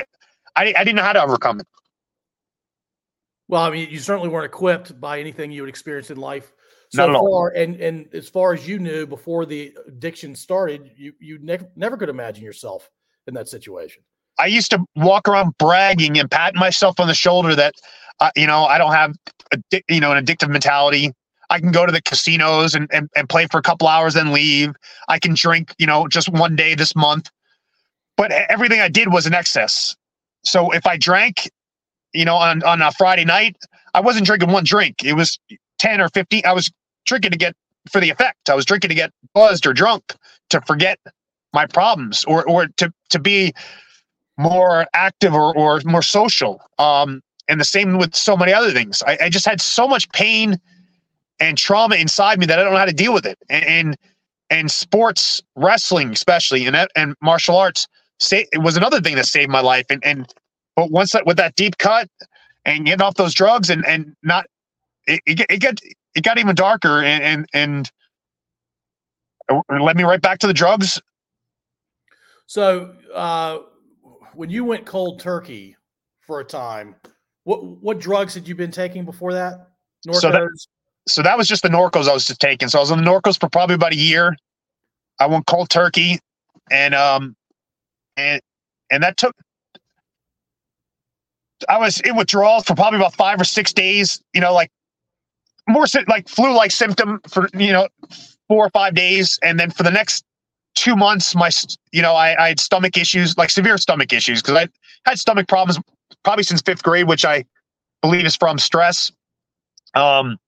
[0.56, 1.66] I I didn't know how to overcome it.
[3.48, 6.52] Well, I mean, you certainly weren't equipped by anything you had experienced in life
[6.90, 7.16] so far.
[7.16, 7.50] All.
[7.54, 11.96] And and as far as you knew before the addiction started, you you ne- never
[11.96, 12.88] could imagine yourself
[13.26, 14.02] in that situation.
[14.38, 17.74] I used to walk around bragging and patting myself on the shoulder that,
[18.20, 19.14] uh, you know, I don't have,
[19.52, 21.12] a, you know, an addictive mentality.
[21.50, 24.32] I can go to the casinos and, and, and play for a couple hours and
[24.32, 24.74] leave.
[25.08, 27.30] I can drink, you know, just one day this month.
[28.16, 29.94] But everything I did was in excess.
[30.44, 31.50] So if I drank,
[32.14, 33.56] you know, on, on a Friday night,
[33.94, 35.04] I wasn't drinking one drink.
[35.04, 35.38] It was
[35.78, 36.42] 10 or 15.
[36.46, 36.70] I was
[37.04, 37.54] drinking to get
[37.90, 38.48] for the effect.
[38.48, 40.14] I was drinking to get buzzed or drunk
[40.50, 40.98] to forget
[41.52, 43.52] my problems or or to to be
[44.38, 46.62] more active or, or more social.
[46.78, 49.02] Um, and the same with so many other things.
[49.06, 50.58] I, I, just had so much pain
[51.40, 53.38] and trauma inside me that I don't know how to deal with it.
[53.48, 53.96] And and,
[54.50, 59.50] and sports, wrestling, especially, and and martial arts, say it was another thing that saved
[59.50, 59.86] my life.
[59.90, 60.32] And and
[60.76, 62.08] but once that with that deep cut
[62.64, 64.46] and getting off those drugs and and not
[65.06, 65.78] it, it, it got
[66.14, 67.90] it got even darker and and
[69.48, 71.00] and led me right back to the drugs
[72.50, 73.58] so, uh,
[74.34, 75.76] when you went cold turkey
[76.26, 76.96] for a time,
[77.44, 79.68] what what drugs had you been taking before that?
[80.04, 80.20] Norcos?
[80.20, 80.48] So that,
[81.08, 82.68] so that was just the Norcos I was just taking.
[82.68, 84.36] So I was on the Norcos for probably about a year.
[85.18, 86.18] I went cold turkey,
[86.70, 87.36] and um,
[88.16, 88.40] and
[88.90, 89.34] and that took.
[91.68, 94.22] I was in withdrawals for probably about five or six days.
[94.34, 94.70] You know, like
[95.68, 97.88] more like flu-like symptom for you know
[98.48, 100.24] four or five days, and then for the next
[100.74, 101.50] two months, my
[101.92, 104.68] you know I, I had stomach issues, like severe stomach issues, because I
[105.08, 105.78] had stomach problems
[106.24, 107.44] probably since fifth grade, which I
[108.02, 109.12] believe is from stress.
[109.94, 110.38] Um,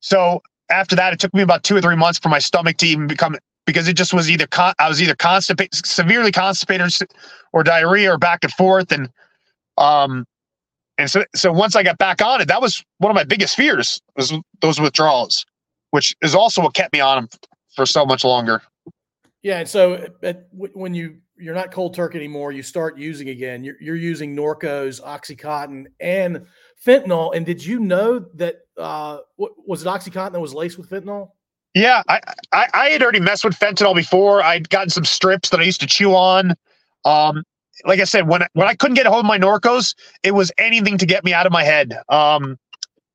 [0.00, 2.86] so after that, it took me about two or three months for my stomach to
[2.86, 6.90] even become because it just was either con- I was either constipated, severely constipated,
[7.52, 9.10] or diarrhea, or back and forth, and
[9.76, 10.26] um,
[10.96, 13.56] and so so once I got back on it, that was one of my biggest
[13.56, 15.44] fears was those withdrawals,
[15.90, 17.28] which is also what kept me on them
[17.74, 18.62] for so much longer.
[19.42, 23.28] Yeah, and so at, at, when you you're not cold turkey anymore, you start using
[23.28, 23.62] again.
[23.62, 26.46] You're, you're using Norcos, OxyContin, and
[26.84, 27.34] fentanyl.
[27.34, 31.30] And did you know that uh, was it OxyContin that was laced with fentanyl?
[31.74, 32.20] Yeah, I,
[32.52, 34.42] I, I had already messed with fentanyl before.
[34.42, 36.54] I'd gotten some strips that I used to chew on.
[37.04, 37.44] Um,
[37.84, 40.50] like I said, when when I couldn't get a hold of my Norcos, it was
[40.58, 41.96] anything to get me out of my head.
[42.08, 42.58] Um,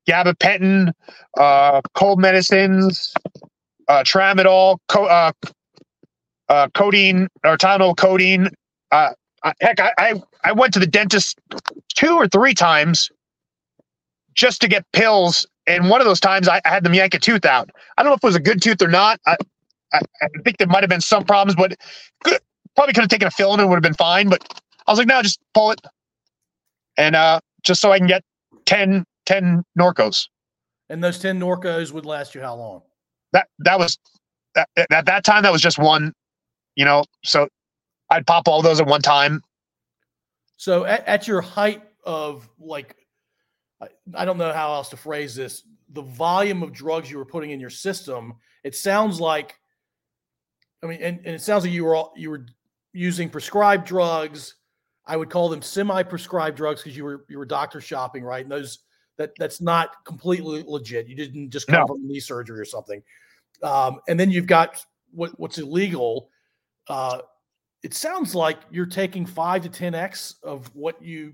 [0.08, 0.94] gabapentin,
[1.38, 3.14] uh, cold medicines,
[3.88, 5.32] uh, tramadol, co- uh,
[6.50, 8.50] uh, codeine or Tylenol codeine.
[8.92, 9.12] Uh,
[9.60, 11.40] heck, I, I, I went to the dentist
[11.94, 13.10] two or three times
[14.34, 15.46] just to get pills.
[15.68, 17.70] And one of those times I, I had them yank a tooth out.
[17.98, 19.20] I don't know if it was a good tooth or not.
[19.26, 19.38] I,
[19.94, 21.76] I, I think there might have been some problems, but
[22.24, 22.40] good,
[22.76, 24.30] probably could have taken a fill and it would have been fine.
[24.30, 24.44] But
[24.88, 25.82] I was like, no, just pull it.
[26.98, 28.24] And uh, just so I can get
[28.66, 30.28] 10, 10 Norcos.
[30.90, 32.82] And those 10 Norcos would last you how long?
[33.32, 33.98] That, that was,
[34.56, 36.14] at, at that time, that was just one
[36.76, 37.48] you know, so
[38.10, 39.42] I'd pop all those at one time.
[40.58, 42.96] So at, at your height of like,
[44.16, 47.52] I, don't know how else to phrase this, the volume of drugs you were putting
[47.52, 49.56] in your system, it sounds like,
[50.84, 52.46] I mean, and, and it sounds like you were all, you were
[52.94, 54.56] using prescribed drugs.
[55.06, 58.44] I would call them semi-prescribed drugs because you were you were doctor shopping, right?
[58.44, 58.80] And those
[59.18, 61.08] that that's not completely legit.
[61.08, 61.88] You didn't just come no.
[61.88, 63.04] from knee surgery or something.
[63.62, 66.30] Um, and then you've got what what's illegal,
[66.88, 67.20] uh,
[67.84, 71.34] it sounds like you're taking five to 10x of what you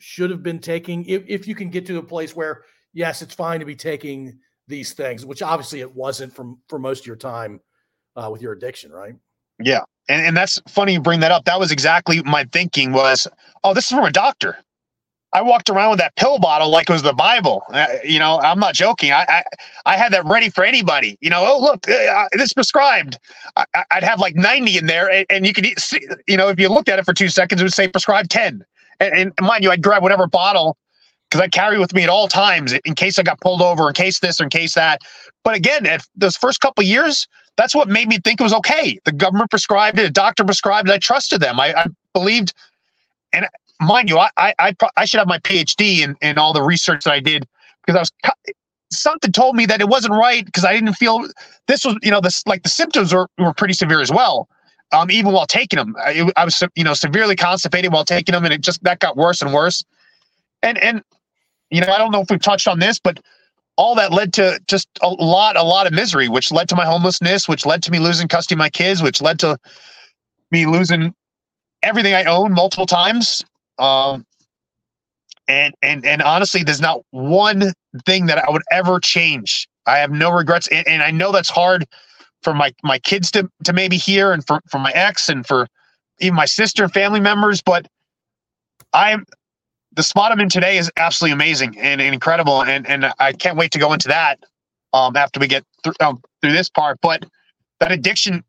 [0.00, 3.34] should have been taking if, if you can get to a place where, yes, it's
[3.34, 7.16] fine to be taking these things, which obviously it wasn't from for most of your
[7.16, 7.60] time
[8.16, 9.14] uh, with your addiction, right?
[9.62, 9.82] Yeah.
[10.08, 11.44] And, and that's funny you bring that up.
[11.44, 13.26] That was exactly my thinking was,
[13.62, 14.56] oh, this is from a doctor.
[15.32, 17.62] I walked around with that pill bottle like it was the Bible.
[17.72, 19.12] Uh, you know, I'm not joking.
[19.12, 19.42] I, I,
[19.86, 21.16] I had that ready for anybody.
[21.20, 23.16] You know, oh look, uh, uh this prescribed.
[23.54, 26.00] I, would have like 90 in there, and, and you could see.
[26.26, 28.64] You know, if you looked at it for two seconds, it would say prescribed 10.
[29.00, 30.76] And, and mind you, I'd grab whatever bottle
[31.30, 33.94] because I carry with me at all times in case I got pulled over, in
[33.94, 35.00] case this or in case that.
[35.44, 38.98] But again, at those first couple years, that's what made me think it was okay.
[39.04, 40.92] The government prescribed it, a doctor prescribed it.
[40.92, 41.60] I trusted them.
[41.60, 42.52] I, I believed,
[43.32, 43.46] and
[43.80, 47.04] mind you, I I I, I should have my PhD in in all the research
[47.04, 47.46] that I did
[47.86, 48.54] because I was
[48.92, 51.26] something told me that it wasn't right because I didn't feel
[51.68, 54.48] this was you know this like the symptoms were were pretty severe as well.
[54.92, 58.44] Um, even while taking them, I, I was you know severely constipated while taking them,
[58.44, 59.84] and it just that got worse and worse.
[60.62, 61.02] And and
[61.70, 63.20] you know I don't know if we've touched on this, but
[63.76, 66.84] all that led to just a lot, a lot of misery, which led to my
[66.84, 69.56] homelessness, which led to me losing custody of my kids, which led to
[70.50, 71.14] me losing
[71.82, 73.44] everything I own multiple times.
[73.78, 74.26] Um,
[75.48, 77.72] and and and honestly, there's not one
[78.04, 79.68] thing that I would ever change.
[79.86, 81.86] I have no regrets, and, and I know that's hard
[82.42, 85.66] for my my kids to to maybe hear, and for for my ex, and for
[86.20, 87.62] even my sister and family members.
[87.62, 87.88] But
[88.92, 89.24] I'm
[89.92, 93.56] the spot I'm in today is absolutely amazing and, and incredible, and and I can't
[93.56, 94.38] wait to go into that
[94.92, 96.98] um, after we get th- um, through this part.
[97.00, 97.24] But
[97.80, 98.44] that addiction,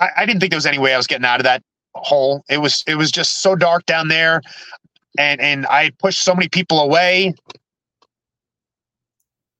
[0.00, 1.62] I, I didn't think there was any way I was getting out of that
[1.94, 2.44] hole.
[2.48, 4.42] It was it was just so dark down there,
[5.18, 7.34] and and I pushed so many people away.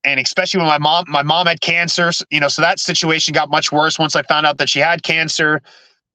[0.04, 3.50] And especially when my mom, my mom had cancer, you know, so that situation got
[3.50, 5.62] much worse once I found out that she had cancer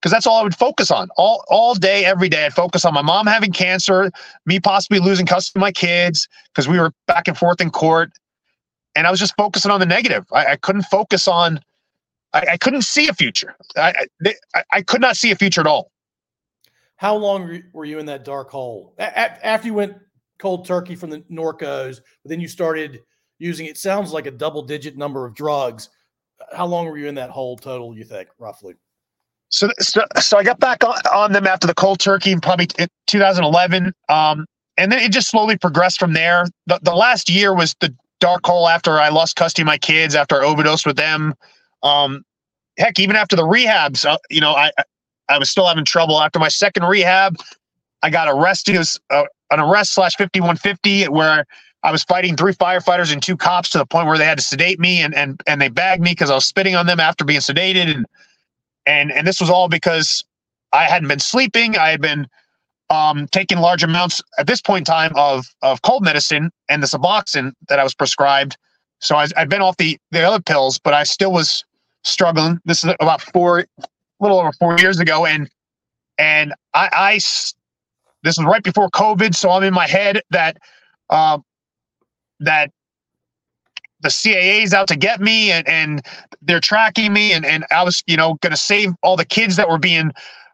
[0.02, 2.46] because that's all I would focus on all all day, every day.
[2.46, 4.12] I'd focus on my mom having cancer,
[4.46, 8.12] me possibly losing custody of my kids because we were back and forth in court,
[8.96, 10.26] and I was just focusing on the negative.
[10.32, 11.60] I, I couldn't focus on.
[12.34, 13.56] I, I, couldn't see a future.
[13.78, 13.94] I,
[14.54, 15.92] I, I could not see a future at all.
[16.98, 19.96] How long were you in that dark hole after you went
[20.38, 22.02] cold turkey from the Norcos?
[22.24, 23.00] But then you started
[23.40, 23.66] using.
[23.66, 25.90] It sounds like a double digit number of drugs.
[26.54, 27.96] How long were you in that hole total?
[27.96, 28.76] You think roughly?
[29.50, 32.68] So, so, so I got back on, on them after the cold turkey, in probably
[32.78, 33.94] in 2011.
[34.10, 34.46] Um,
[34.78, 36.46] and then it just slowly progressed from there.
[36.68, 40.16] The, the last year was the dark hole after I lost custody of my kids,
[40.16, 41.34] after I overdosed with them.
[41.84, 42.24] Um,
[42.78, 44.72] heck, even after the rehabs, uh, you know, I,
[45.30, 46.22] I was still having trouble.
[46.22, 47.36] After my second rehab,
[48.04, 48.76] I got arrested.
[48.76, 51.46] It was uh, an arrest slash 5150 where
[51.84, 54.44] I was fighting three firefighters and two cops to the point where they had to
[54.44, 57.24] sedate me and, and, and they bagged me because I was spitting on them after
[57.24, 57.94] being sedated.
[57.94, 58.06] And,
[58.88, 60.24] and and this was all because
[60.74, 61.78] I hadn't been sleeping.
[61.78, 62.28] I had been
[62.90, 66.88] um, taking large amounts at this point in time of of cold medicine and the
[66.88, 68.58] Suboxone that I was prescribed.
[69.00, 71.64] So I, I'd been off the the other pills, but I still was
[72.04, 72.60] struggling.
[72.66, 73.66] This is about four,
[74.20, 75.50] little over four years ago, and
[76.18, 77.14] and I, I
[78.24, 80.58] this was right before COVID, so I'm in my head that
[81.10, 81.40] uh,
[82.40, 82.72] that
[84.02, 86.06] the CAA's out to get me and, and
[86.42, 89.56] they're tracking me and, and I was, you know, going to save all the kids
[89.56, 90.12] that were being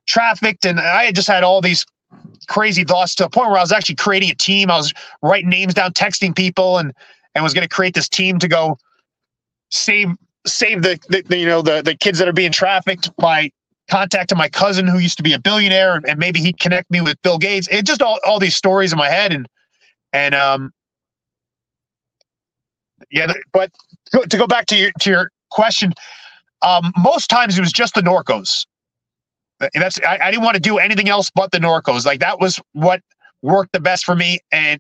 [0.08, 0.66] trafficked.
[0.66, 1.86] And I had just had all these
[2.48, 4.72] crazy thoughts to a point where I was actually creating a team.
[4.72, 6.94] I was writing names down, texting people and,
[7.36, 8.78] and was going to create this team to go
[9.72, 10.10] save,
[10.46, 13.52] save the, the, the, you know, the, the kids that are being trafficked by
[13.90, 17.02] contacting my cousin who used to be a billionaire and, and maybe he'd connect me
[17.02, 17.68] with Bill Gates.
[17.70, 19.34] It just all, all these stories in my head.
[19.34, 19.48] And,
[20.14, 20.72] and, um,
[23.12, 23.72] yeah, but
[24.12, 25.94] to go back to your to your question,
[26.62, 28.66] um, most times it was just the Norcos.
[29.74, 32.06] That's I, I didn't want to do anything else but the Norcos.
[32.06, 33.02] Like that was what
[33.42, 34.40] worked the best for me.
[34.52, 34.80] And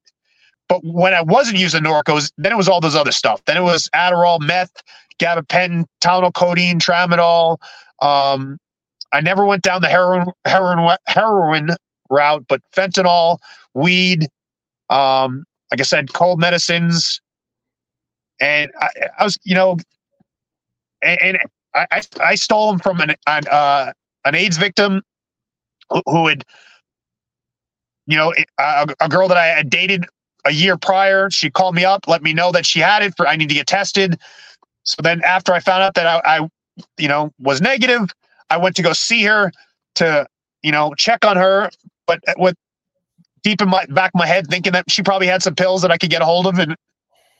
[0.68, 3.44] but when I wasn't using Norcos, then it was all those other stuff.
[3.46, 4.72] Then it was Adderall, meth,
[5.20, 7.58] gabapentin, Tylenol, codeine, tramadol.
[8.02, 8.58] Um,
[9.12, 11.70] I never went down the heroin heroin heroin
[12.10, 13.38] route, but fentanyl,
[13.74, 14.28] weed,
[14.90, 17.22] um, like I said, cold medicines,
[18.39, 19.78] and I, I was, you know,
[21.02, 21.38] and, and
[21.76, 23.93] I, I stole them from an an, uh,
[24.26, 25.02] an AIDS victim
[26.06, 26.43] who, had,
[28.06, 30.06] you know, a, a girl that I had dated
[30.46, 31.30] a year prior.
[31.30, 33.13] She called me up, let me know that she had it.
[33.15, 34.19] For I need to get tested.
[34.84, 36.50] So then, after I found out that I, I
[36.98, 38.10] you know, was negative,
[38.50, 39.52] I went to go see her
[39.96, 40.28] to,
[40.62, 41.69] you know, check on her.
[42.06, 42.56] But with
[43.43, 45.91] deep in my back of my head, thinking that she probably had some pills that
[45.91, 46.76] I could get a hold of, and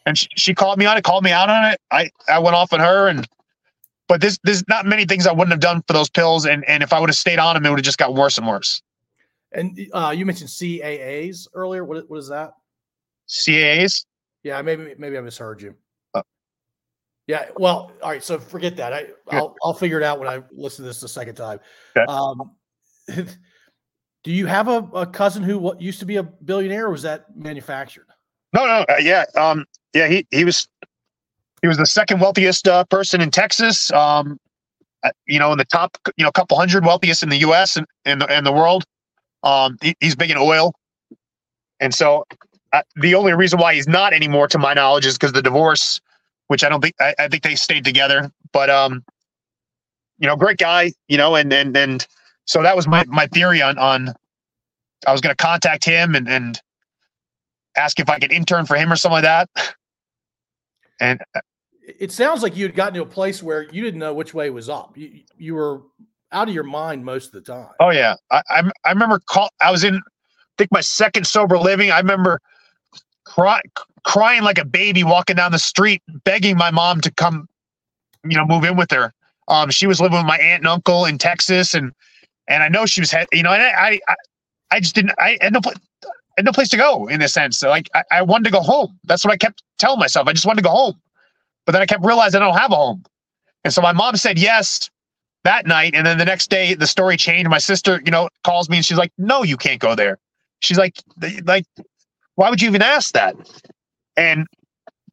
[0.06, 1.80] and she, she called me on it, called me out on it.
[1.92, 3.28] I, I went off on her and,
[4.08, 6.46] but there's, there's not many things I wouldn't have done for those pills.
[6.46, 8.38] And, and if I would have stayed on them, it would have just got worse
[8.38, 8.82] and worse.
[9.54, 11.86] And uh, you mentioned CAAs earlier.
[11.86, 12.54] What, what is that?
[13.30, 14.06] CAAs?
[14.44, 15.76] Yeah, maybe, maybe I misheard you.
[16.14, 16.24] Uh,
[17.28, 17.46] yeah.
[17.56, 18.24] Well, all right.
[18.24, 18.94] So forget that.
[18.94, 21.60] I, I'll, I'll figure it out when I listen to this the second time.
[21.96, 22.06] Okay.
[22.12, 22.52] Um,
[24.24, 27.26] do you have a, a cousin who used to be a billionaire or was that
[27.36, 28.08] manufactured?
[28.54, 30.08] No, no, uh, yeah, um, yeah.
[30.08, 30.68] He he was
[31.62, 33.92] he was the second wealthiest uh, person in Texas.
[33.92, 34.40] Um,
[35.04, 37.76] uh, you know, in the top, you know, couple hundred wealthiest in the U.S.
[37.78, 38.84] and in the in the world.
[39.44, 40.74] Um, he, he's big in oil,
[41.80, 42.26] and so
[42.74, 46.00] uh, the only reason why he's not anymore, to my knowledge, is because the divorce,
[46.48, 48.32] which I don't think I, I think they stayed together.
[48.52, 49.04] But um,
[50.20, 52.08] you know, great guy, you know, and and and
[52.46, 54.14] so that was my my theory on on
[55.08, 56.62] I was going to contact him and and
[57.76, 59.50] ask if I could intern for him or something like that.
[61.00, 61.42] And uh,
[61.82, 64.50] it sounds like you had gotten to a place where you didn't know which way
[64.50, 64.98] was up.
[64.98, 65.82] You you were
[66.32, 67.70] out of your mind most of the time.
[67.80, 69.50] Oh yeah, I I, I remember call.
[69.60, 70.00] I was in, I
[70.58, 71.92] think my second sober living.
[71.92, 72.40] I remember
[73.26, 73.62] cry,
[74.04, 77.48] crying like a baby walking down the street, begging my mom to come,
[78.24, 79.14] you know, move in with her.
[79.48, 81.92] Um, she was living with my aunt and uncle in Texas, and
[82.48, 84.16] and I know she was, you know, and I I,
[84.72, 85.14] I just didn't.
[85.18, 85.62] I had no
[86.36, 87.58] place, had no place to go in a sense.
[87.58, 89.00] So like I, I wanted to go home.
[89.06, 90.28] That's what I kept telling myself.
[90.28, 91.02] I just wanted to go home,
[91.66, 93.04] but then I kept realizing I don't have a home,
[93.64, 94.90] and so my mom said yes
[95.44, 97.50] that night, and then the next day the story changed.
[97.50, 100.18] My sister, you know, calls me and she's like, "No, you can't go there."
[100.62, 100.98] She's like,
[101.44, 101.66] "Like,
[102.36, 103.36] why would you even ask that?"
[104.18, 104.48] And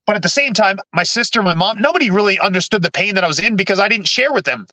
[0.07, 3.25] but at the same time, my sister, my mom, nobody really understood the pain that
[3.25, 4.67] I was in because I didn't share with them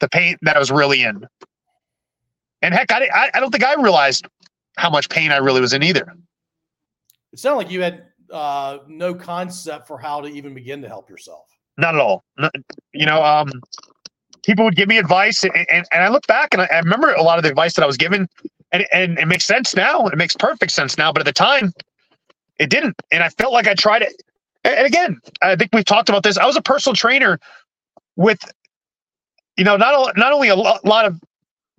[0.00, 1.26] the pain that I was really in.
[2.62, 4.26] And heck, I, I, I don't think I realized
[4.76, 6.12] how much pain I really was in either.
[7.32, 11.10] It sounded like you had uh, no concept for how to even begin to help
[11.10, 11.46] yourself.
[11.78, 12.24] Not at all.
[12.38, 12.52] Not,
[12.92, 13.50] you know, um,
[14.44, 17.12] people would give me advice, and, and, and I look back and I, I, remember
[17.12, 18.28] a lot of the advice that I was given,
[18.72, 20.06] and, and it makes sense now.
[20.06, 21.72] It makes perfect sense now, but at the time,
[22.58, 23.00] it didn't.
[23.12, 24.22] And I felt like I tried it.
[24.64, 26.38] And again, I think we've talked about this.
[26.38, 27.38] I was a personal trainer
[28.16, 28.38] with,
[29.56, 31.20] you know, not not only a lot of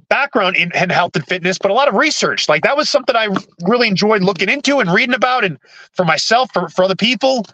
[0.10, 2.48] background in, in health and fitness, but a lot of research.
[2.48, 3.28] Like that was something I
[3.64, 5.58] really enjoyed looking into and reading about, and
[5.94, 7.46] for myself, for for other people,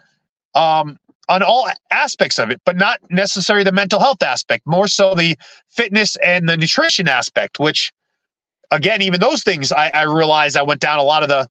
[0.54, 0.98] um,
[1.28, 4.66] on all aspects of it, but not necessarily the mental health aspect.
[4.66, 5.36] More so the
[5.70, 7.92] fitness and the nutrition aspect, which,
[8.70, 11.48] again, even those things, I, I realized I went down a lot of the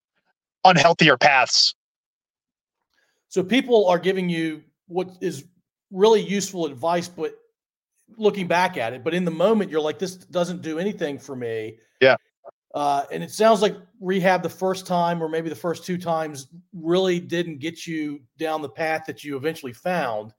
[0.66, 1.76] unhealthier paths.
[3.30, 5.46] So people are giving you what is
[5.92, 7.36] really useful advice, but
[8.18, 11.36] looking back at it, but in the moment, you're like, this doesn't do anything for
[11.36, 11.78] me.
[12.02, 12.16] Yeah.
[12.74, 16.48] Uh, and it sounds like rehab the first time, or maybe the first two times,
[16.74, 20.34] really didn't get you down the path that you eventually found.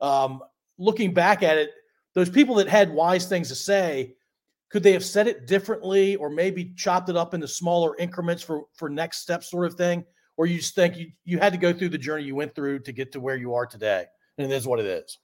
[0.00, 0.42] Um,
[0.78, 1.70] looking back at it,
[2.14, 4.14] those people that had wise things to say,
[4.68, 8.64] could they have said it differently, or maybe chopped it up into smaller increments for
[8.74, 10.04] for next steps, sort of thing?
[10.36, 12.80] Or you just think you you had to go through the journey you went through
[12.80, 14.06] to get to where you are today,
[14.38, 15.18] and it is what it is.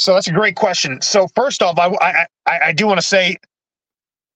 [0.00, 1.02] So that's a great question.
[1.02, 3.36] So first off, I I, I do want to say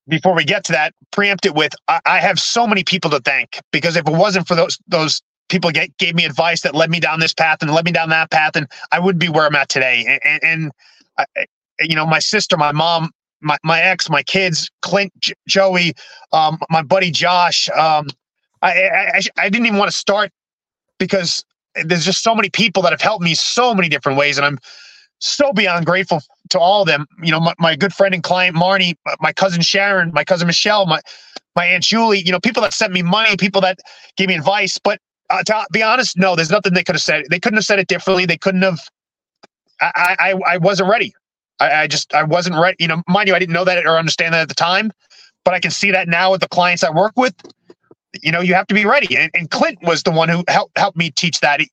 [0.07, 3.21] before we get to that, preempt it with I, I, have so many people to
[3.21, 6.91] thank because if it wasn't for those those people get, gave me advice that led
[6.91, 9.47] me down this path and led me down that path, and I would be where
[9.47, 10.05] I'm at today.
[10.07, 10.73] And, and, and
[11.39, 11.47] I,
[11.81, 13.11] you know, my sister, my mom,
[13.41, 15.95] my, my ex, my kids, Clint, J- Joey,
[16.33, 17.71] um, my buddy Josh.
[17.71, 18.09] Um,
[18.61, 20.31] I, I I didn't even want to start
[20.99, 21.43] because
[21.85, 24.59] there's just so many people that have helped me so many different ways, and I'm
[25.27, 27.07] so beyond grateful to all of them.
[27.23, 30.87] You know, my, my good friend and client Marnie, my cousin Sharon, my cousin Michelle,
[30.87, 31.01] my
[31.57, 32.21] my aunt Julie.
[32.21, 33.79] You know, people that sent me money, people that
[34.17, 34.79] gave me advice.
[34.79, 35.01] But
[35.31, 37.25] uh, to be honest, no, there's nothing they could have said.
[37.31, 38.27] They couldn't have said it differently.
[38.27, 38.81] They couldn't have.
[39.81, 41.15] I I, I wasn't ready.
[41.61, 42.77] I, I just I wasn't ready.
[42.79, 44.93] You know, mind you, I didn't know that or understand that at the time,
[45.45, 47.35] but I can see that now with the clients I work with.
[48.23, 49.17] You know, you have to be ready.
[49.17, 51.61] And, and Clint was the one who helped helped me teach that.
[51.61, 51.71] He,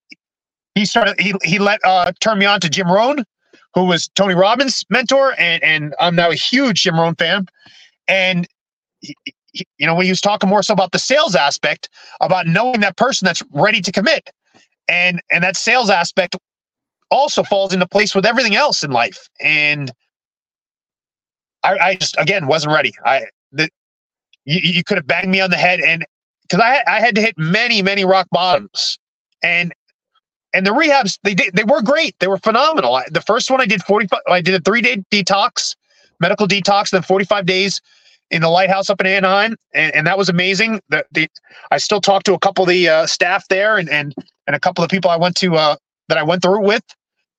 [0.76, 3.24] he started he he let uh turn me on to Jim Rohn,
[3.74, 7.48] who was Tony Robbins' mentor, and and I'm now a huge Jim Rohn fan.
[8.08, 8.48] And
[9.00, 9.16] he,
[9.54, 12.82] he, you know, when he was talking more so about the sales aspect, about knowing
[12.82, 14.30] that person that's ready to commit,
[14.88, 16.36] and and that sales aspect
[17.10, 19.28] also falls into place with everything else in life.
[19.42, 19.92] And
[21.64, 22.94] I, I just again wasn't ready.
[23.06, 23.70] I the
[24.46, 26.06] you, you could have banged me on the head, and
[26.42, 28.98] because I I had to hit many many rock bottoms,
[29.44, 29.74] and
[30.54, 32.16] and the rehabs they did they were great.
[32.20, 32.95] They were phenomenal.
[32.95, 35.76] I, the first one i did 45 i did a three day detox
[36.20, 37.82] medical detox then 45 days
[38.30, 40.82] in the lighthouse up in anaheim and, and that was amazing.
[40.89, 41.28] The, the
[41.72, 44.14] i still talk to a couple of the uh, staff there and, and
[44.47, 45.76] and a couple of people i went to uh,
[46.10, 46.84] that i went through with.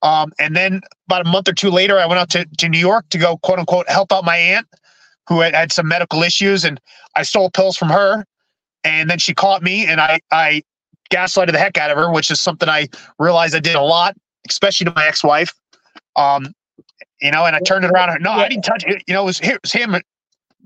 [0.02, 2.78] Um, and then about a month or two later i went out to, to new
[2.78, 4.66] york to go quote unquote help out my aunt
[5.28, 6.80] who had, had some medical issues and
[7.14, 8.24] i stole pills from her.
[8.84, 10.62] And then she caught me and i i
[11.12, 12.88] gaslighted the heck out of her, which is something I
[13.18, 14.16] realized I did a lot,
[14.48, 15.52] especially to my ex-wife.
[16.16, 16.54] Um,
[17.20, 18.20] you know, and I turned it around.
[18.22, 18.42] No, yeah.
[18.42, 19.02] I didn't touch it.
[19.06, 19.94] You know, it was, it was him.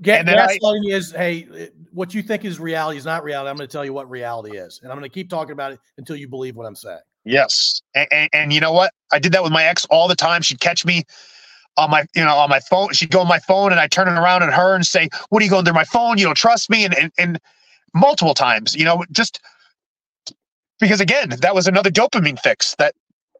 [0.01, 3.49] Get, gaslighting I, is, hey, what you think is reality is not reality.
[3.49, 5.71] I'm going to tell you what reality is, and I'm going to keep talking about
[5.71, 6.99] it until you believe what I'm saying.
[7.25, 8.93] Yes, and, and, and you know what?
[9.11, 10.41] I did that with my ex all the time.
[10.43, 11.03] She'd catch me
[11.77, 12.93] on my, you know, on my phone.
[12.93, 15.41] She'd go on my phone, and I turn it around at her and say, "What
[15.41, 16.17] are you going through my phone?
[16.17, 17.39] You don't trust me?" And and, and
[17.93, 19.39] multiple times, you know, just
[20.79, 22.93] because again, that was another dopamine fix that,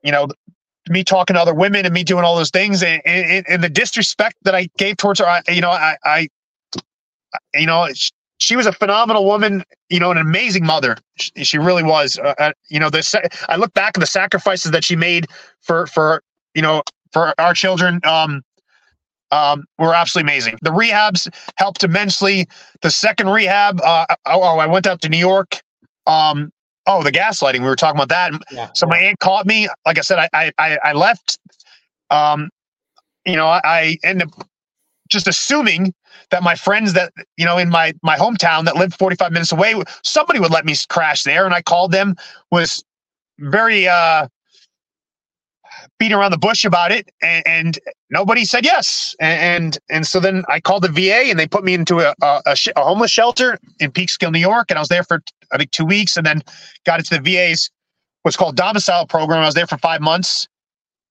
[0.04, 0.28] you know,
[0.90, 3.70] me talking to other women and me doing all those things and, and, and the
[3.70, 6.28] disrespect that I gave towards her, I, you know, I, I,
[7.54, 7.88] you know,
[8.40, 10.98] she was a phenomenal woman, you know, an amazing mother.
[11.16, 12.20] She, she really was.
[12.20, 15.28] Uh, uh, you know, the I look back at the sacrifices that she made
[15.62, 16.22] for for
[16.54, 18.00] you know for our children.
[18.04, 18.44] Um,
[19.30, 20.58] um, were absolutely amazing.
[20.62, 21.28] The rehabs
[21.58, 22.48] helped immensely.
[22.82, 25.60] The second rehab, uh, oh, oh, I went out to New York.
[26.06, 26.50] Um,
[26.88, 27.60] oh, the gaslighting.
[27.60, 28.42] We were talking about that.
[28.52, 28.90] Yeah, so yeah.
[28.90, 29.68] my aunt caught me.
[29.86, 31.38] Like I said, I I, I left.
[32.10, 32.50] Um,
[33.26, 34.48] you know, I, I ended up
[35.10, 35.94] just assuming
[36.32, 39.82] that my friends that you know in my my hometown that lived 45 minutes away
[40.04, 42.16] somebody would let me crash there and i called them
[42.52, 42.84] was
[43.40, 44.28] very uh
[46.00, 47.80] beating around the bush about it and, and
[48.10, 51.64] nobody said yes and, and, and so then i called the va and they put
[51.64, 54.82] me into a, a, a, sh- a homeless shelter in peekskill new york and i
[54.82, 55.22] was there for
[55.52, 56.42] i think two weeks and then
[56.86, 57.70] got into the va's
[58.22, 60.48] what's called domicile program i was there for five months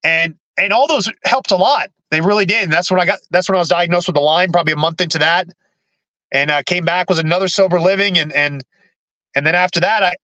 [0.04, 2.64] and and all those helped a lot they really did.
[2.64, 4.76] And that's when I got, that's when I was diagnosed with the Lyme, probably a
[4.76, 5.48] month into that.
[6.32, 8.18] And uh, came back was another sober living.
[8.18, 8.62] And, and,
[9.34, 10.16] and then after that, I,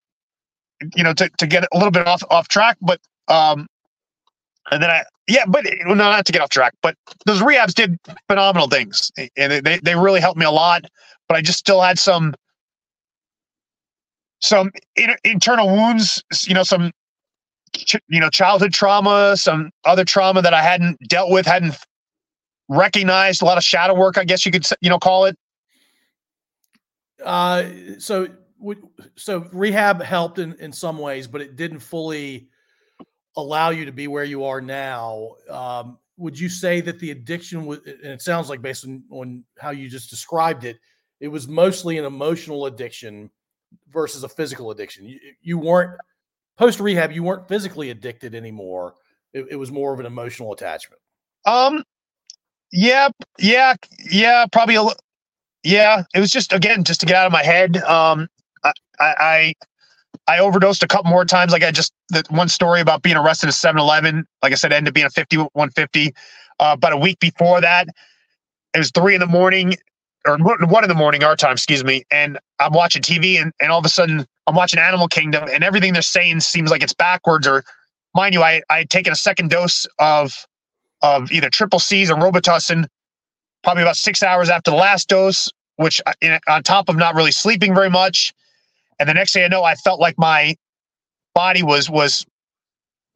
[0.94, 3.66] you know, to, to get a little bit off, off track, but, um,
[4.70, 6.96] and then I, yeah, but no, not to get off track, but
[7.26, 7.98] those rehabs did
[8.28, 10.84] phenomenal things and they, they really helped me a lot,
[11.28, 12.34] but I just still had some,
[14.40, 14.70] some
[15.24, 16.92] internal wounds, you know, some
[18.08, 21.76] you know childhood trauma, some other trauma that I hadn't dealt with, hadn't
[22.68, 23.42] recognized.
[23.42, 25.36] A lot of shadow work, I guess you could you know call it.
[27.24, 27.64] Uh,
[27.98, 28.28] so
[29.16, 32.48] so rehab helped in in some ways, but it didn't fully
[33.36, 35.30] allow you to be where you are now.
[35.48, 39.44] Um, would you say that the addiction was, and it sounds like based on, on
[39.58, 40.78] how you just described it,
[41.20, 43.30] it was mostly an emotional addiction
[43.90, 45.06] versus a physical addiction.
[45.06, 45.98] You, you weren't
[46.58, 48.94] post rehab, you weren't physically addicted anymore.
[49.32, 51.00] It, it, was more of an emotional attachment.
[51.46, 51.84] Um,
[52.70, 53.08] yeah,
[53.38, 53.74] yeah,
[54.10, 54.84] yeah, probably a
[55.62, 56.04] yeah.
[56.14, 57.78] It was just again just to get out of my head.
[57.78, 58.28] Um,
[58.64, 59.54] I, I
[60.32, 61.52] I overdosed a couple more times.
[61.52, 64.26] Like I just the one story about being arrested at 7-Eleven.
[64.42, 66.14] Like I said, ended up being a 50 150.
[66.58, 67.88] Uh, but a week before that,
[68.74, 69.74] it was three in the morning
[70.26, 72.04] or one in the morning our time, excuse me.
[72.10, 75.62] And I'm watching TV and, and all of a sudden I'm watching Animal Kingdom and
[75.62, 77.62] everything they're saying seems like it's backwards or
[78.14, 80.46] mind you, I, I had taken a second dose of,
[81.02, 82.86] of either triple C's or Robitussin
[83.62, 87.32] probably about six hours after the last dose, which uh, on top of not really
[87.32, 88.32] sleeping very much.
[89.02, 90.54] And the next thing I know, I felt like my
[91.34, 92.24] body was, was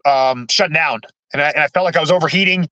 [0.05, 2.69] um, shut down and I, and I felt like I was overheating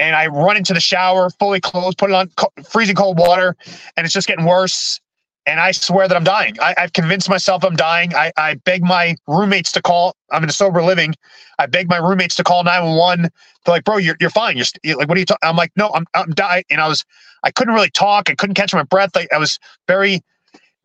[0.00, 3.54] and I run into the shower, fully clothed, put it on co- freezing cold water,
[3.96, 5.00] and it's just getting worse.
[5.46, 6.56] And I swear that I'm dying.
[6.60, 8.12] I, have convinced myself I'm dying.
[8.12, 10.16] I, I beg my roommates to call.
[10.32, 11.14] I'm in a sober living.
[11.60, 13.30] I beg my roommates to call 911.
[13.64, 14.56] They're like, bro, you're, you're fine.
[14.82, 15.48] You're, like, what are you talking?
[15.48, 16.64] I'm like, no, I'm, I'm dying.
[16.70, 17.04] And I was,
[17.44, 18.28] I couldn't really talk.
[18.28, 19.14] I couldn't catch my breath.
[19.14, 20.22] Like, I was very,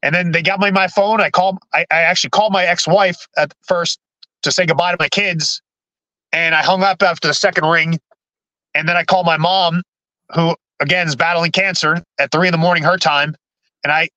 [0.04, 1.22] and then they got my, my phone.
[1.22, 4.00] I called, I, I actually called my ex-wife at first
[4.44, 5.62] to say goodbye to my kids.
[6.34, 7.98] And I hung up after the second ring
[8.76, 9.82] and then I called my mom,
[10.36, 13.34] who again is battling cancer at three in the morning her time.
[13.86, 14.10] And I,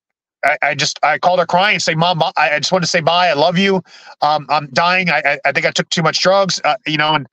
[0.45, 3.01] I, I just, I called her crying and say, mom, I, just want to say
[3.01, 3.29] bye.
[3.29, 3.81] I love you.
[4.23, 5.09] Um, I'm dying.
[5.09, 7.29] I, I think I took too much drugs, uh, you know, and,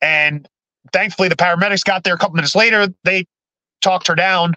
[0.00, 0.48] and
[0.94, 2.88] thankfully the paramedics got there a couple minutes later.
[3.04, 3.26] They
[3.82, 4.54] talked her down,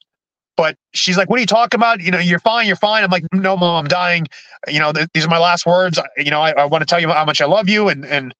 [0.55, 2.01] but she's like, what are you talking about?
[2.01, 2.67] You know, you're fine.
[2.67, 3.03] You're fine.
[3.03, 4.27] I'm like, no, mom, I'm dying.
[4.67, 5.99] You know, th- these are my last words.
[6.17, 7.89] You know, I, I want to tell you how much I love you.
[7.89, 8.33] And, and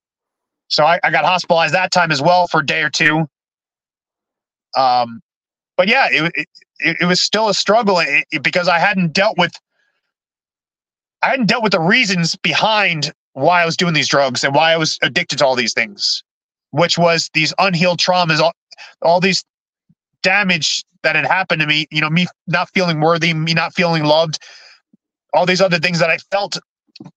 [0.68, 3.28] so I, I got hospitalized that time as well for a day or two.
[4.78, 5.22] Um,
[5.78, 6.48] but yeah, it,
[6.80, 9.52] it, it was still a struggle it, because I hadn't dealt with
[11.22, 14.74] I hadn't dealt with the reasons behind why I was doing these drugs and why
[14.74, 16.22] I was addicted to all these things,
[16.72, 18.52] which was these unhealed traumas, all,
[19.02, 19.44] all these
[20.24, 24.04] damage that had happened to me, you know, me not feeling worthy, me not feeling
[24.04, 24.40] loved,
[25.34, 26.58] all these other things that I felt.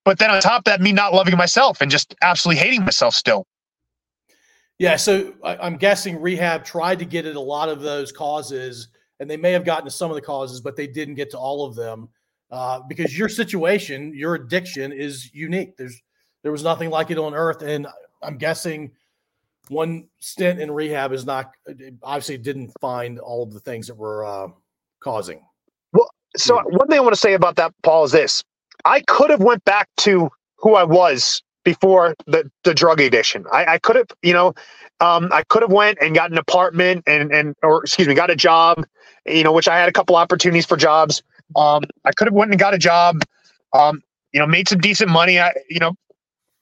[0.04, 3.14] But then on top of that, me not loving myself and just absolutely hating myself
[3.14, 3.46] still.
[4.78, 8.88] Yeah, so I, am guessing rehab tried to get at a lot of those causes,
[9.20, 11.38] and they may have gotten to some of the causes, but they didn't get to
[11.38, 12.10] all of them
[12.50, 15.76] uh, because your situation, your addiction, is unique.
[15.78, 15.98] There's
[16.42, 17.86] there was nothing like it on earth, and
[18.22, 18.92] I'm guessing
[19.68, 21.52] one stint in rehab is not
[22.02, 24.48] obviously didn't find all of the things that were uh,
[25.02, 25.44] causing.
[25.92, 26.62] Well, so yeah.
[26.76, 28.44] one thing I want to say about that, Paul, is this:
[28.84, 33.44] I could have went back to who I was before the, the drug addiction.
[33.52, 34.54] I, I could have, you know,
[35.00, 38.30] um, I could have went and got an apartment and, and, or excuse me, got
[38.30, 38.86] a job,
[39.26, 41.24] you know, which I had a couple opportunities for jobs.
[41.56, 43.22] Um, I could have went and got a job,
[43.72, 44.00] um,
[44.32, 45.40] you know, made some decent money.
[45.40, 45.96] I, you know,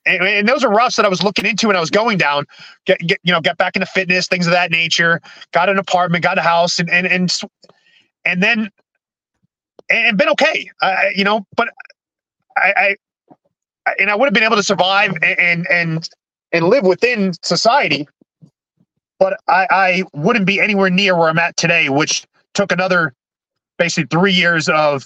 [0.05, 2.45] and, and those are routes that I was looking into when I was going down,
[2.85, 6.23] get, get, you know, get back into fitness, things of that nature, got an apartment,
[6.23, 7.31] got a house and, and, and,
[8.25, 8.71] and then
[9.89, 10.69] and been okay.
[10.81, 11.69] I, you know, but
[12.57, 12.95] I,
[13.87, 16.09] I, and I would have been able to survive and and
[16.51, 18.07] and live within society,
[19.19, 23.13] but I, I wouldn't be anywhere near where I'm at today, which took another
[23.77, 25.05] basically three years of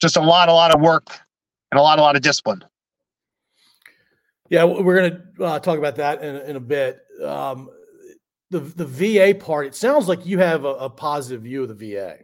[0.00, 1.06] just a lot, a lot of work
[1.70, 2.64] and a lot, a lot of discipline.
[4.48, 7.00] Yeah, we're going to uh, talk about that in, in a bit.
[7.24, 7.68] Um,
[8.50, 9.66] the the VA part.
[9.66, 12.18] It sounds like you have a, a, positive view of the VA.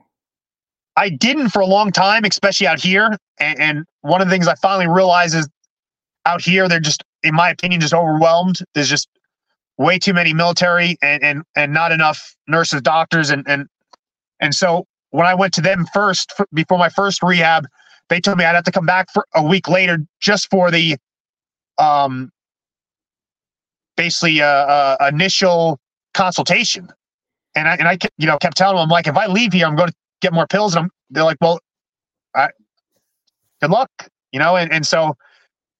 [0.96, 3.16] I didn't for a long time, especially out here.
[3.40, 5.48] And, and one of the things I finally realized is
[6.26, 8.58] out here they're just, in my opinion, just overwhelmed.
[8.74, 9.08] There's just
[9.78, 13.66] way too many military and and and not enough nurses, doctors, and and
[14.40, 17.66] and so when I went to them first for, before my first rehab,
[18.08, 20.96] they told me I'd have to come back for a week later just for the
[21.78, 22.30] um
[23.96, 25.78] basically uh, uh initial
[26.14, 26.88] consultation.
[27.54, 29.66] And I and I you know kept telling them I'm like if I leave here
[29.66, 30.74] I'm going to get more pills.
[30.74, 31.60] And I'm they're like well
[32.34, 32.48] I
[33.60, 33.90] good luck
[34.32, 35.14] you know and and so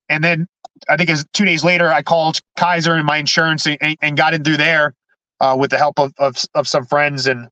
[0.09, 0.47] and then
[0.89, 4.35] I think it's two days later I called Kaiser and my insurance and, and got
[4.35, 4.95] in through there
[5.41, 7.27] uh, with the help of, of of some friends.
[7.27, 7.49] And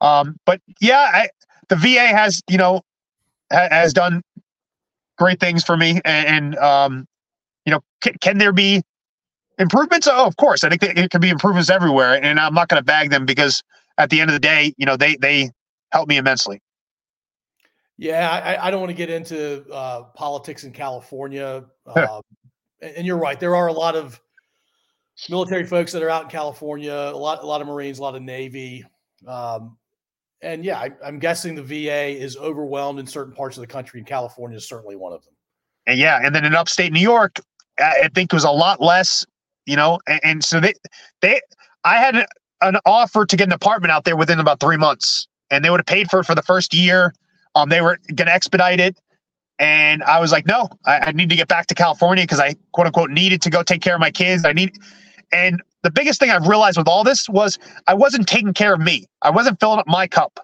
[0.00, 1.28] um but yeah I,
[1.68, 2.82] the VA has you know
[3.52, 4.22] ha, has done
[5.16, 6.00] great things for me.
[6.04, 7.06] And, and um
[7.66, 8.82] you know can, can there be
[9.58, 10.08] improvements?
[10.10, 10.64] Oh of course.
[10.64, 13.62] I think it can be improvements everywhere and i'm not going to bag them because
[13.98, 15.50] at the end of the day you know they they
[15.92, 16.62] help me immensely.
[17.98, 22.22] Yeah i, I don't want to get into uh, politics in california um,
[22.80, 24.20] and you're right there are a lot of
[25.30, 28.14] military folks that are out in california a lot a lot of marines a lot
[28.14, 28.84] of navy
[29.26, 29.78] um,
[30.42, 34.00] and yeah I, i'm guessing the va is overwhelmed in certain parts of the country
[34.00, 35.32] and california is certainly one of them.
[35.86, 37.40] And yeah and then in upstate new york
[37.78, 39.24] I think it was a lot less
[39.66, 40.72] you know, and, and so they
[41.20, 41.40] they
[41.84, 42.16] I had
[42.62, 45.80] an, offer to get an apartment out there within about three months, and they would
[45.80, 47.12] have paid for it for the first year.
[47.54, 48.98] Um, they were going to expedite it,
[49.58, 52.54] and I was like, no, I, I need to get back to California because I
[52.72, 54.44] quote unquote needed to go take care of my kids.
[54.44, 54.78] I need,
[55.32, 58.80] and the biggest thing I've realized with all this was I wasn't taking care of
[58.80, 59.06] me.
[59.22, 60.40] I wasn't filling up my cup.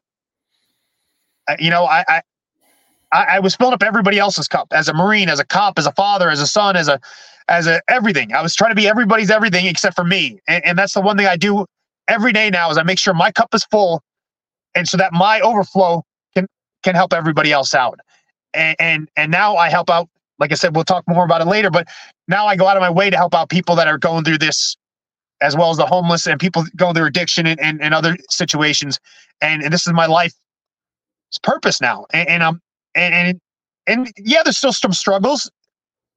[1.58, 2.22] You know, I, I
[3.12, 5.92] I was filling up everybody else's cup as a Marine, as a cop, as a
[5.92, 7.00] father, as a son, as a
[7.48, 8.32] as a everything.
[8.32, 10.40] I was trying to be everybody's everything except for me.
[10.48, 11.66] And, and that's the one thing I do
[12.08, 14.02] every day now is I make sure my cup is full
[14.74, 16.02] and so that my overflow
[16.34, 16.46] can
[16.82, 18.00] can help everybody else out.
[18.54, 20.08] And and, and now I help out
[20.38, 21.86] like I said, we'll talk more about it later, but
[22.26, 24.38] now I go out of my way to help out people that are going through
[24.38, 24.76] this
[25.40, 28.98] as well as the homeless and people going through addiction and, and, and other situations.
[29.40, 30.32] And, and this is my life
[31.42, 32.06] purpose now.
[32.12, 32.60] And, and I'm,
[32.94, 33.40] and,
[33.86, 35.50] and, yeah, there's still some struggles,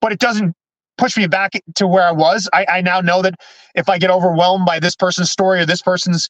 [0.01, 0.55] but it doesn't
[0.97, 2.49] push me back to where I was.
[2.53, 3.35] I, I now know that
[3.75, 6.29] if I get overwhelmed by this person's story or this person's,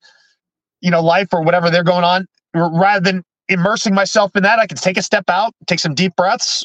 [0.81, 4.67] you know, life or whatever they're going on, rather than immersing myself in that, I
[4.67, 6.63] can take a step out, take some deep breaths,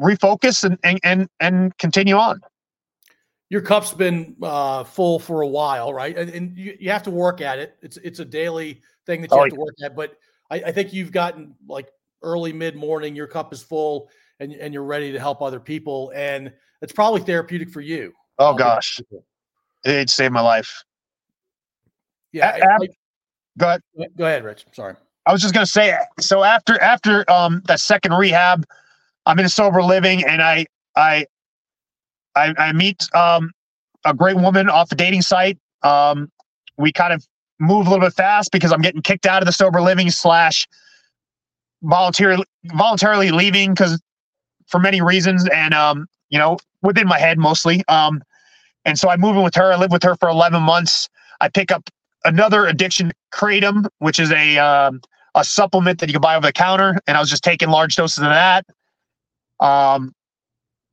[0.00, 2.40] refocus, and and and, and continue on.
[3.48, 6.16] Your cup's been uh, full for a while, right?
[6.16, 7.76] And, and you, you have to work at it.
[7.80, 9.94] It's it's a daily thing that you oh, have to work at.
[9.94, 10.16] But
[10.50, 11.88] I, I think you've gotten like
[12.26, 14.10] early mid morning, your cup is full,
[14.40, 16.12] and and you're ready to help other people.
[16.14, 16.52] And
[16.82, 18.12] it's probably therapeutic for you.
[18.38, 19.00] Oh gosh,
[19.84, 20.84] it saved my life.
[22.32, 22.58] Yeah.
[23.56, 23.80] go ahead.
[24.18, 24.66] Go ahead, Rich.
[24.72, 24.94] Sorry.
[25.24, 25.96] I was just gonna say.
[26.20, 28.66] So after after um that second rehab,
[29.24, 30.66] I'm in a sober living, and I
[30.96, 31.26] I
[32.34, 33.52] I, I meet um
[34.04, 35.58] a great woman off a dating site.
[35.82, 36.30] Um,
[36.78, 37.26] we kind of
[37.58, 40.68] move a little bit fast because I'm getting kicked out of the sober living slash
[41.86, 44.00] voluntarily voluntarily leaving because
[44.66, 47.82] for many reasons, and um, you know, within my head mostly.
[47.88, 48.22] Um,
[48.84, 49.72] and so I move in with her.
[49.72, 51.08] I live with her for 11 months.
[51.40, 51.88] I pick up
[52.24, 55.00] another addiction, Kratom, which is a um,
[55.34, 57.96] a supplement that you can buy over the counter, and I was just taking large
[57.96, 58.64] doses of that.
[59.60, 60.12] Um,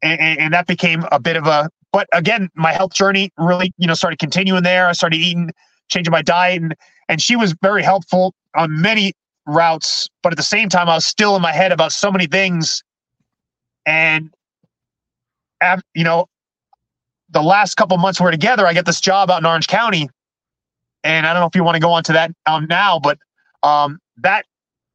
[0.01, 1.69] and, and that became a bit of a.
[1.91, 4.87] But again, my health journey really, you know, started continuing there.
[4.87, 5.51] I started eating,
[5.89, 6.75] changing my diet, and
[7.09, 9.13] and she was very helpful on many
[9.45, 10.07] routes.
[10.21, 12.83] But at the same time, I was still in my head about so many things,
[13.85, 14.33] and
[15.93, 16.27] you know,
[17.29, 20.09] the last couple months we're together, I get this job out in Orange County,
[21.03, 23.17] and I don't know if you want to go on to that um, now, but
[23.63, 24.45] um, that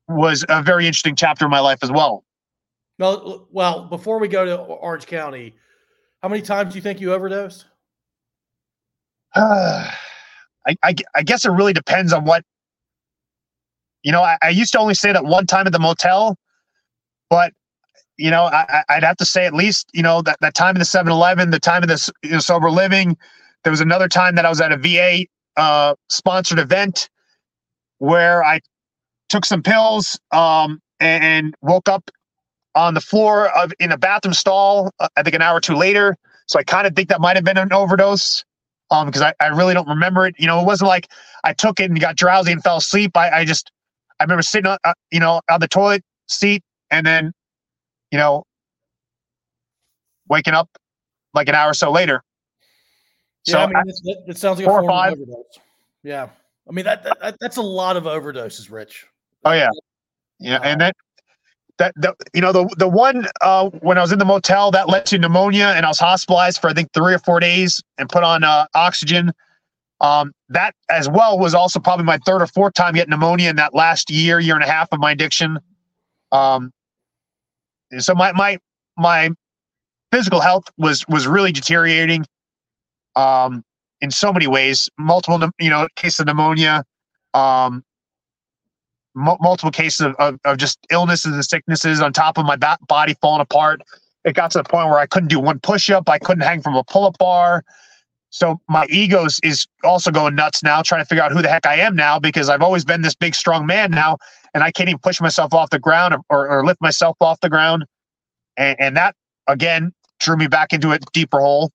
[0.08, 2.24] was a very interesting chapter in my life as well.
[2.98, 5.54] Well, well, before we go to Orange County,
[6.22, 7.64] how many times do you think you overdosed?
[9.34, 9.90] Uh,
[10.66, 12.44] I, I, I guess it really depends on what.
[14.02, 16.36] You know, I, I used to only say that one time at the motel,
[17.30, 17.52] but
[18.16, 20.80] you know, I, would have to say at least, you know, that, that time in
[20.80, 23.16] the 7 Eleven, the time of this you know, sober living.
[23.62, 25.26] There was another time that I was at a VA
[25.56, 27.08] uh, sponsored event
[27.98, 28.60] where I
[29.28, 30.18] took some pills.
[30.32, 32.10] Um, and, and woke up
[32.74, 34.92] on the floor of in a bathroom stall.
[35.00, 36.16] Uh, I think an hour or two later.
[36.46, 38.44] So I kind of think that might have been an overdose.
[38.90, 40.34] Um, because I, I really don't remember it.
[40.38, 41.08] You know, it wasn't like
[41.44, 43.18] I took it and got drowsy and fell asleep.
[43.18, 43.70] I, I just
[44.20, 47.32] I remember sitting on uh, you know on the toilet seat and then
[48.10, 48.44] you know
[50.28, 50.68] waking up
[51.34, 52.22] like an hour or so later.
[53.44, 55.44] So yeah, I mean, I, it sounds like a form of overdose.
[56.02, 56.28] Yeah,
[56.68, 59.06] I mean that, that, that's a lot of overdoses, Rich.
[59.44, 59.70] Oh yeah,
[60.38, 60.92] yeah, and then
[61.78, 64.88] that the you know the the one uh, when I was in the motel that
[64.88, 68.08] led to pneumonia and I was hospitalized for I think three or four days and
[68.08, 69.32] put on uh, oxygen.
[70.00, 73.56] Um, that as well was also probably my third or fourth time getting pneumonia in
[73.56, 75.58] that last year year and a half of my addiction.
[76.30, 76.72] Um,
[77.98, 78.58] so my my
[78.96, 79.30] my
[80.12, 82.24] physical health was was really deteriorating.
[83.16, 83.64] Um,
[84.00, 86.84] in so many ways, multiple you know cases of pneumonia.
[87.34, 87.84] Um,
[89.14, 93.14] multiple cases of, of, of, just illnesses and sicknesses on top of my ba- body
[93.20, 93.82] falling apart.
[94.24, 96.08] It got to the point where I couldn't do one push up.
[96.08, 97.64] I couldn't hang from a pull up bar.
[98.30, 101.66] So my ego is also going nuts now, trying to figure out who the heck
[101.66, 104.18] I am now because I've always been this big, strong man now,
[104.52, 107.48] and I can't even push myself off the ground or, or lift myself off the
[107.48, 107.84] ground.
[108.56, 109.14] And, and that
[109.46, 111.70] again drew me back into a deeper hole.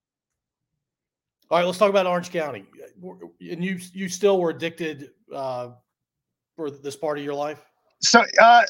[1.49, 2.65] All right, let's talk about Orange County.
[3.39, 5.69] And you you still were addicted uh,
[6.55, 7.61] for this part of your life?
[8.01, 8.63] So, uh,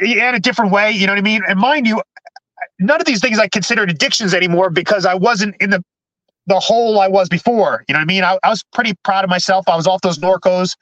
[0.00, 1.42] in a different way, you know what I mean?
[1.48, 2.00] And mind you,
[2.78, 5.84] none of these things I considered addictions anymore because I wasn't in the
[6.46, 7.84] the hole I was before.
[7.88, 8.24] You know what I mean?
[8.24, 9.68] I, I was pretty proud of myself.
[9.68, 10.76] I was off those Norcos,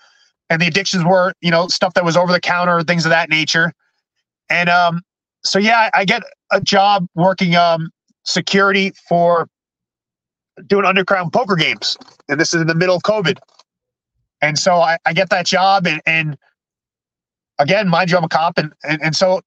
[0.50, 3.30] and the addictions were, you know, stuff that was over the counter, things of that
[3.30, 3.72] nature.
[4.50, 5.02] And um,
[5.44, 7.90] so yeah, I get a job working um
[8.24, 9.48] security for
[10.66, 11.96] doing underground poker games,
[12.28, 13.38] and this is in the middle of COVID.
[14.42, 16.36] And so I, I get that job and, and
[17.58, 18.58] again, mind you, I'm a cop.
[18.58, 19.40] And, and, and so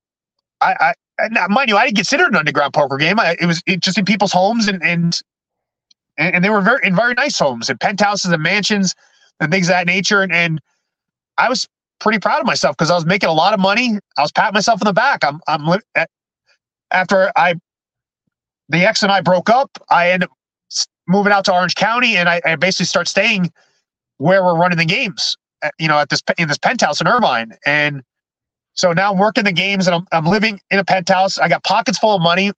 [0.62, 3.20] I, I, mind you, I didn't consider an underground poker game.
[3.20, 5.20] I, it was just in people's homes and, and,
[6.18, 8.96] and they were very, in very nice homes and penthouses and mansions
[9.40, 10.22] and things of that nature.
[10.22, 10.62] And, and
[11.38, 11.68] I was
[12.00, 14.00] pretty proud of myself because I was making a lot of money.
[14.18, 15.24] I was patting myself on the back.
[15.24, 15.80] I'm, I'm
[16.92, 17.56] after I,
[18.70, 20.36] the ex and I broke up, I ended up
[21.08, 23.52] moving out to Orange County and I, I basically start staying
[24.18, 25.38] where we're running the games,
[25.78, 27.54] you know, at this in this penthouse in Irvine.
[27.66, 28.02] And
[28.74, 31.38] so now I'm working the games and I'm, I'm living in a penthouse.
[31.38, 32.52] I got pockets full of money.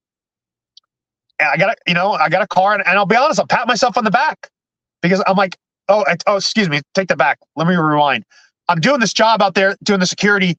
[1.39, 3.39] And I got a, you know, I got a car and, and I'll be honest,
[3.39, 4.49] I'll pat myself on the back
[5.01, 5.57] because I'm like,
[5.89, 7.39] oh, oh, excuse me, take that back.
[7.55, 8.23] Let me rewind.
[8.69, 10.57] I'm doing this job out there doing the security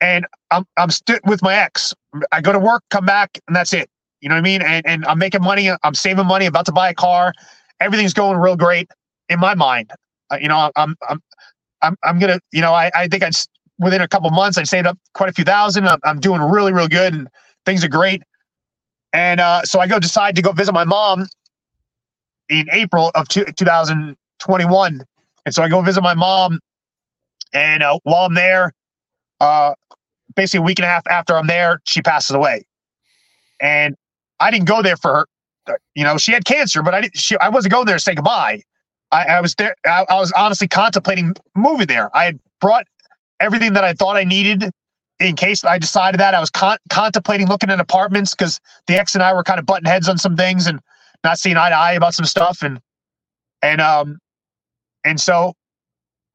[0.00, 0.90] and I'm, I'm
[1.24, 1.94] with my ex.
[2.30, 3.88] I go to work, come back and that's it.
[4.20, 4.62] You know what I mean?
[4.62, 5.70] And, and I'm making money.
[5.82, 7.32] I'm saving money, about to buy a car.
[7.80, 8.90] Everything's going real great
[9.28, 9.92] in my mind
[10.30, 11.22] uh, you know, I'm, I'm,
[11.82, 13.30] I'm, I'm gonna, you know, I, I think I
[13.78, 15.88] within a couple months I saved up quite a few thousand.
[15.88, 17.28] I'm, I'm doing really, really good, and
[17.64, 18.22] things are great.
[19.12, 21.26] And uh, so I go decide to go visit my mom
[22.48, 25.02] in April of two, 2021,
[25.46, 26.60] and so I go visit my mom.
[27.52, 28.72] And uh, while I'm there,
[29.40, 29.74] uh,
[30.34, 32.64] basically a week and a half after I'm there, she passes away.
[33.60, 33.96] And
[34.40, 35.26] I didn't go there for
[35.66, 35.78] her.
[35.94, 37.16] You know, she had cancer, but I didn't.
[37.16, 38.62] She, I wasn't going there to say goodbye.
[39.10, 39.74] I, I was there.
[39.86, 42.14] I, I, was honestly contemplating moving there.
[42.16, 42.86] I had brought
[43.40, 44.70] everything that I thought I needed
[45.20, 46.34] in case I decided that.
[46.34, 49.66] I was con- contemplating looking at apartments because the ex and I were kind of
[49.66, 50.80] butting heads on some things and
[51.24, 52.62] not seeing eye to eye about some stuff.
[52.62, 52.80] And
[53.62, 54.18] and um
[55.04, 55.54] and so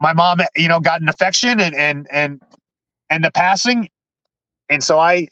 [0.02, 2.42] my mom, you know, got an infection and and and
[3.10, 3.90] and the passing.
[4.70, 5.28] And so I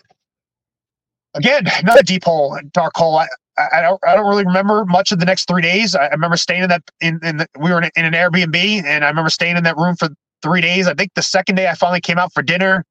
[1.33, 3.17] again, another deep hole, dark hole.
[3.17, 3.27] I,
[3.73, 5.93] I don't I don't really remember much of the next three days.
[5.93, 9.09] I, remember staying in that in, in the, we were in, an Airbnb and I
[9.09, 10.09] remember staying in that room for
[10.41, 10.87] three days.
[10.87, 12.85] I think the second day I finally came out for dinner.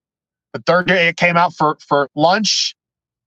[0.53, 2.75] The third day it came out for for lunch.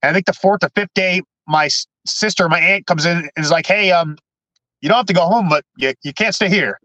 [0.02, 1.70] And I think the fourth or fifth day, my
[2.06, 4.18] sister, my aunt comes in and is like, "Hey, um,
[4.82, 6.80] you don't have to go home, but you you can't stay here.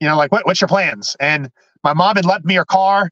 [0.00, 1.50] You know, like what, what's your plans?" And
[1.84, 3.10] my mom had left me her car.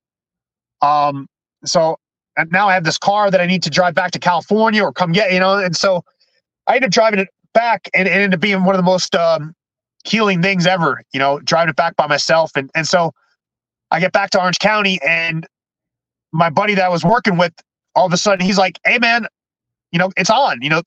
[0.82, 1.26] Um,
[1.64, 1.96] so
[2.36, 4.92] and now I have this car that I need to drive back to California or
[4.92, 6.04] come get, you know, and so
[6.66, 9.14] I ended up driving it back and it ended up being one of the most
[9.14, 9.54] um,
[10.04, 12.50] healing things ever, you know, driving it back by myself.
[12.56, 13.12] And, and so
[13.90, 15.46] I get back to Orange County and
[16.34, 17.52] my buddy that I was working with,
[17.94, 19.26] all of a sudden he's like, Hey man,
[19.92, 20.82] you know, it's on, you know,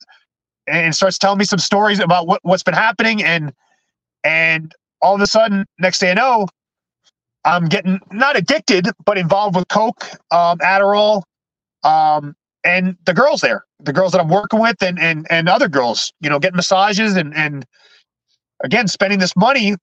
[0.67, 3.23] and starts telling me some stories about what, what's been happening.
[3.23, 3.53] And,
[4.23, 6.47] and all of a sudden next day I know,
[7.45, 11.23] I'm getting not addicted, but involved with Coke, um, Adderall,
[11.83, 12.35] um,
[12.65, 16.11] and the girls there, the girls that I'm working with, and and and other girls,
[16.21, 17.65] you know, getting massages and and
[18.63, 19.75] again spending this money,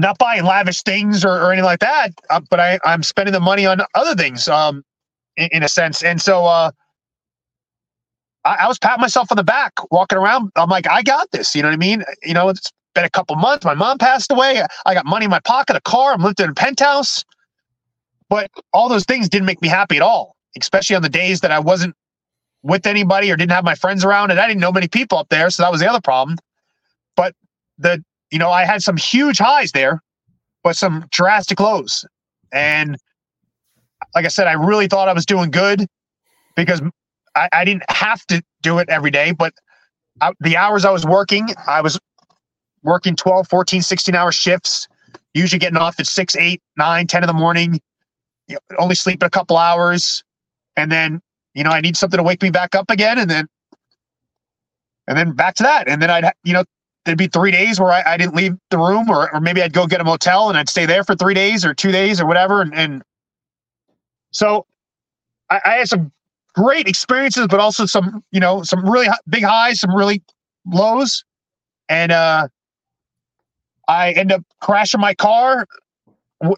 [0.00, 3.40] not buying lavish things or, or anything like that, uh, but I I'm spending the
[3.40, 4.48] money on other things.
[4.48, 4.84] Um,
[5.36, 6.02] in, in a sense.
[6.02, 6.70] And so uh,
[8.44, 10.50] I, I was patting myself on the back, walking around.
[10.56, 11.54] I'm like, I got this.
[11.54, 12.04] You know what I mean?
[12.22, 13.64] You know, it's been a couple months.
[13.64, 14.62] My mom passed away.
[14.86, 16.12] I got money in my pocket, a car.
[16.12, 17.24] I'm living in a penthouse.
[18.28, 21.50] But all those things didn't make me happy at all, especially on the days that
[21.50, 21.96] I wasn't
[22.62, 24.30] with anybody or didn't have my friends around.
[24.30, 25.50] And I didn't know many people up there.
[25.50, 26.38] So that was the other problem.
[27.16, 27.34] But
[27.78, 30.02] the, you know, I had some huge highs there,
[30.62, 32.04] but some drastic lows.
[32.52, 32.96] And
[34.14, 35.86] like I said, I really thought I was doing good
[36.56, 36.82] because
[37.34, 39.52] I, I didn't have to do it every day, but
[40.20, 41.98] I, the hours I was working, I was
[42.82, 44.88] working 12, 14, 16 hour shifts,
[45.34, 47.80] usually getting off at 6, 8, 9, 10 in the morning,
[48.48, 50.22] you know, only sleeping a couple hours.
[50.76, 51.20] And then,
[51.54, 53.18] you know, I need something to wake me back up again.
[53.18, 53.46] And then,
[55.06, 55.88] and then back to that.
[55.88, 56.64] And then I'd, you know,
[57.04, 59.72] there'd be three days where I, I didn't leave the room or, or maybe I'd
[59.72, 62.26] go get a motel and I'd stay there for three days or two days or
[62.26, 62.60] whatever.
[62.60, 63.02] And, and
[64.32, 64.66] so
[65.50, 66.12] I, I had some
[66.54, 70.22] great experiences, but also some, you know, some really big highs, some really
[70.66, 71.24] lows.
[71.88, 72.48] And, uh,
[73.88, 75.66] I end up crashing my car,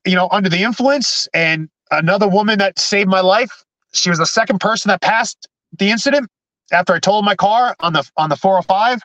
[0.05, 1.27] you know, under the influence.
[1.33, 3.65] And another woman that saved my life,
[3.95, 6.29] she was the second person that passed the incident
[6.73, 9.01] after I totaled my car on the on the 405.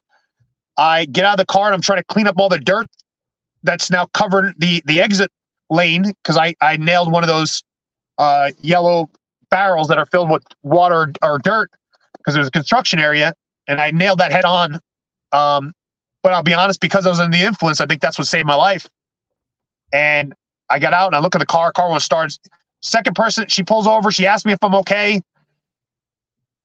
[0.77, 2.87] I get out of the car and I'm trying to clean up all the dirt
[3.63, 5.31] that's now covered the the exit
[5.69, 7.63] lane because I I nailed one of those
[8.17, 9.09] uh, yellow
[9.49, 11.71] barrels that are filled with water or dirt
[12.17, 13.33] because was a construction area,
[13.67, 14.79] and I nailed that head on.
[15.31, 15.73] Um,
[16.23, 18.47] but I'll be honest, because I was in the influence, I think that's what saved
[18.47, 18.87] my life.
[19.93, 20.33] And
[20.69, 21.71] I got out and I look at the car.
[21.71, 22.39] Car one starts.
[22.81, 24.11] Second person, she pulls over.
[24.11, 25.21] She asks me if I'm okay,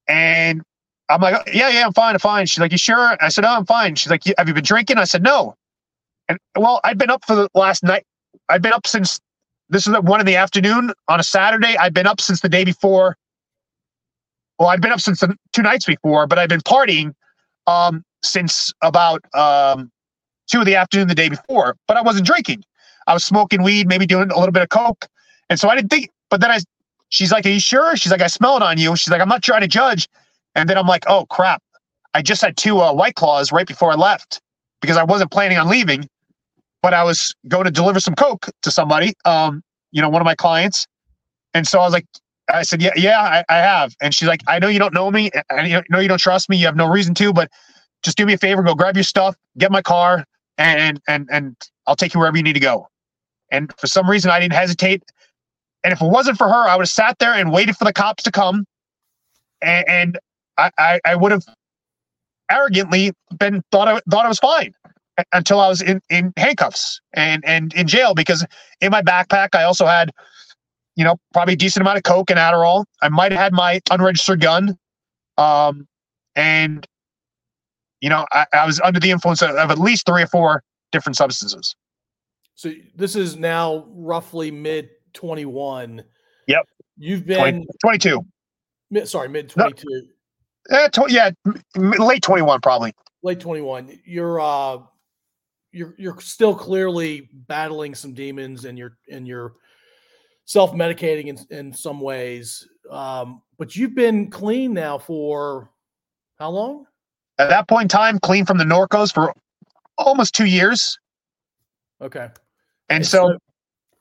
[0.07, 0.61] and
[1.09, 2.45] I'm like, yeah, yeah, I'm fine, I'm fine.
[2.45, 3.17] She's like, you sure?
[3.21, 3.95] I said, oh, I'm fine.
[3.95, 4.97] She's like, have you been drinking?
[4.97, 5.55] I said, no.
[6.29, 8.05] And well, I'd been up for the last night.
[8.49, 9.19] I'd been up since
[9.69, 11.75] this is at one in the afternoon on a Saturday.
[11.77, 13.17] I've been up since the day before.
[14.59, 17.13] Well, I've been up since the, two nights before, but I've been partying
[17.67, 19.91] um, since about um,
[20.49, 21.75] two of the afternoon the day before.
[21.87, 22.63] But I wasn't drinking.
[23.07, 25.07] I was smoking weed, maybe doing a little bit of coke,
[25.49, 26.09] and so I didn't think.
[26.29, 26.59] But then I,
[27.09, 29.27] she's like, "Are you sure?" She's like, "I smell it on you." She's like, "I'm
[29.27, 30.07] not trying to judge,"
[30.55, 31.61] and then I'm like, "Oh crap!"
[32.13, 34.41] I just had two uh, white claws right before I left
[34.81, 36.07] because I wasn't planning on leaving
[36.83, 40.25] but I was going to deliver some coke to somebody, um, you know, one of
[40.25, 40.85] my clients,
[41.55, 42.05] and so I was like,
[42.49, 45.09] I said, yeah, yeah, I, I have, and she's like, I know you don't know
[45.09, 47.49] me, I know you don't trust me, you have no reason to, but
[48.03, 50.25] just do me a favor, go grab your stuff, get my car,
[50.57, 51.55] and and and
[51.87, 52.89] I'll take you wherever you need to go.
[53.49, 55.03] And for some reason, I didn't hesitate.
[55.85, 57.93] And if it wasn't for her, I would have sat there and waited for the
[57.93, 58.65] cops to come,
[59.61, 60.19] and, and
[60.57, 61.43] I, I, I would have
[62.49, 64.73] arrogantly been thought I thought I was fine
[65.31, 68.45] until I was in, in handcuffs and, and in jail because
[68.81, 70.11] in my backpack, I also had,
[70.95, 72.85] you know, probably a decent amount of Coke and Adderall.
[73.01, 74.77] I might have had my unregistered gun.
[75.37, 75.87] Um,
[76.35, 76.87] and,
[78.01, 80.63] you know, I, I was under the influence of, of at least three or four
[80.91, 81.75] different substances.
[82.55, 86.03] So this is now roughly mid 21.
[86.47, 86.67] Yep.
[86.97, 88.21] You've been 20, 22.
[88.91, 89.83] Mid, sorry, mid 22.
[89.89, 90.01] No,
[90.71, 91.31] uh, tw- yeah,
[91.75, 92.93] late 21 probably.
[93.21, 93.99] Late 21.
[94.05, 94.79] You're uh
[95.73, 99.55] you're you're still clearly battling some demons and you're and you're
[100.45, 105.69] self-medicating in, in some ways um, but you've been clean now for
[106.37, 106.85] how long
[107.39, 109.33] at that point in time clean from the norcos for
[109.97, 110.97] almost two years
[112.01, 112.29] okay
[112.89, 113.37] and, and so, so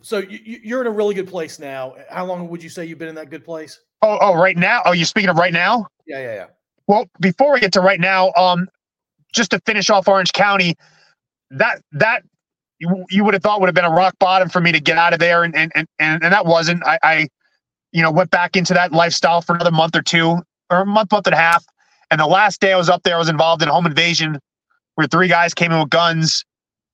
[0.02, 1.94] so you're in a really good place now.
[2.10, 3.80] How long would you say you've been in that good place?
[4.02, 4.82] Oh oh right now?
[4.84, 5.86] Oh you're speaking of right now?
[6.06, 6.46] Yeah yeah yeah.
[6.86, 8.68] Well before we get to right now um
[9.32, 10.76] just to finish off orange county
[11.50, 12.22] that that
[12.78, 14.98] you, you would have thought would have been a rock bottom for me to get
[14.98, 16.84] out of there and and and, and that wasn't.
[16.84, 17.28] I, I
[17.92, 20.38] you know went back into that lifestyle for another month or two
[20.70, 21.64] or a month month and a half
[22.10, 24.38] and the last day i was up there i was involved in a home invasion
[24.96, 26.44] where three guys came in with guns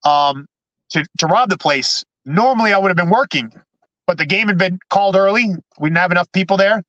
[0.04, 0.46] um
[0.90, 3.52] to, to rob the place normally i would have been working
[4.06, 6.82] but the game had been called early we didn't have enough people there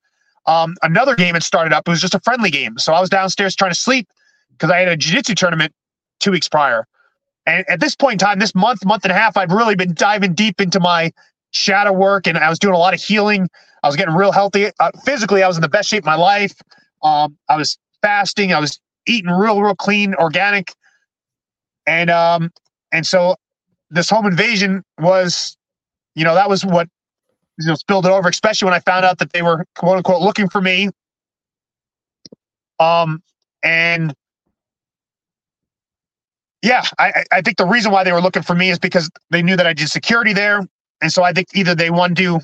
[0.46, 3.10] um another game had started up it was just a friendly game so i was
[3.10, 4.08] downstairs trying to sleep
[4.52, 5.74] because i had a jiu-jitsu tournament
[6.20, 6.86] two weeks prior
[7.50, 9.94] and at this point in time, this month, month and a half, I've really been
[9.94, 11.12] diving deep into my
[11.52, 13.50] shadow work and I was doing a lot of healing.
[13.82, 14.70] I was getting real healthy.
[14.80, 16.54] Uh, physically, I was in the best shape of my life.
[17.02, 18.54] Um, I was fasting.
[18.54, 20.72] I was eating real, real clean, organic.
[21.88, 22.52] And um,
[22.92, 23.36] and so
[23.92, 25.58] this home invasion was,
[26.16, 26.88] you know, that was what
[27.58, 30.22] you know spilled it over, especially when I found out that they were quote unquote
[30.22, 30.90] looking for me.
[32.80, 33.22] Um,
[33.64, 34.14] and
[36.62, 39.42] yeah, I, I think the reason why they were looking for me is because they
[39.42, 40.66] knew that I did security there,
[41.02, 42.40] and so I think either they wanted to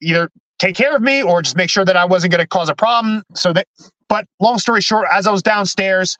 [0.00, 2.68] either take care of me or just make sure that I wasn't going to cause
[2.68, 3.22] a problem.
[3.34, 3.66] So that,
[4.08, 6.16] but long story short, as I was downstairs,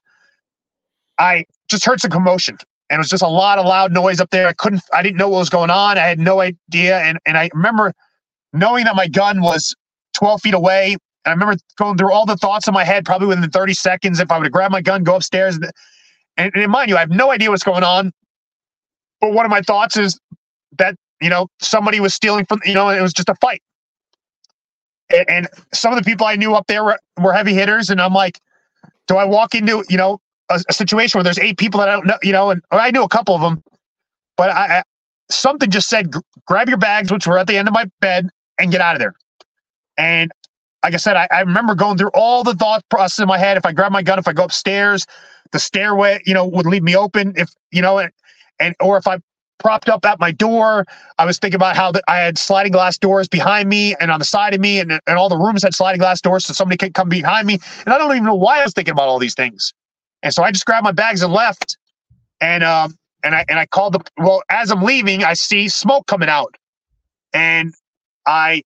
[1.18, 2.58] I just heard some commotion
[2.90, 4.48] and it was just a lot of loud noise up there.
[4.48, 5.98] I couldn't, I didn't know what was going on.
[5.98, 6.98] I had no idea.
[7.00, 7.92] And, and I remember
[8.52, 9.74] knowing that my gun was
[10.14, 10.96] 12 feet away.
[11.24, 14.20] And I remember going through all the thoughts in my head, probably within 30 seconds,
[14.20, 15.56] if I would have grabbed my gun, go upstairs.
[15.56, 15.70] And,
[16.38, 18.12] and, and mind you, I have no idea what's going on.
[19.20, 20.18] But one of my thoughts is
[20.78, 23.62] that, you know, somebody was stealing from, you know, it was just a fight.
[25.10, 27.90] And, and some of the people I knew up there were, were heavy hitters.
[27.90, 28.38] And I'm like,
[29.08, 30.20] do I walk into, you know,
[30.50, 32.90] a, a, situation where there's eight people that I don't know, you know, and I
[32.90, 33.62] knew a couple of them,
[34.36, 34.82] but I, I
[35.30, 36.12] something just said,
[36.46, 38.28] grab your bags, which were at the end of my bed,
[38.58, 39.14] and get out of there.
[39.96, 40.30] And
[40.82, 43.56] like I said, I, I remember going through all the thought process in my head.
[43.56, 45.06] If I grab my gun, if I go upstairs,
[45.52, 47.34] the stairway, you know, would leave me open.
[47.36, 48.12] If you know, and,
[48.60, 49.18] and or if I
[49.58, 50.84] propped up at my door,
[51.18, 54.20] I was thinking about how the, I had sliding glass doors behind me and on
[54.20, 56.76] the side of me, and and all the rooms had sliding glass doors, so somebody
[56.76, 57.58] could come behind me.
[57.84, 59.72] And I don't even know why I was thinking about all these things.
[60.22, 61.78] And so I just grabbed my bags and left.
[62.40, 66.06] And um and I and I called the well as I'm leaving, I see smoke
[66.06, 66.54] coming out,
[67.32, 67.74] and
[68.26, 68.62] I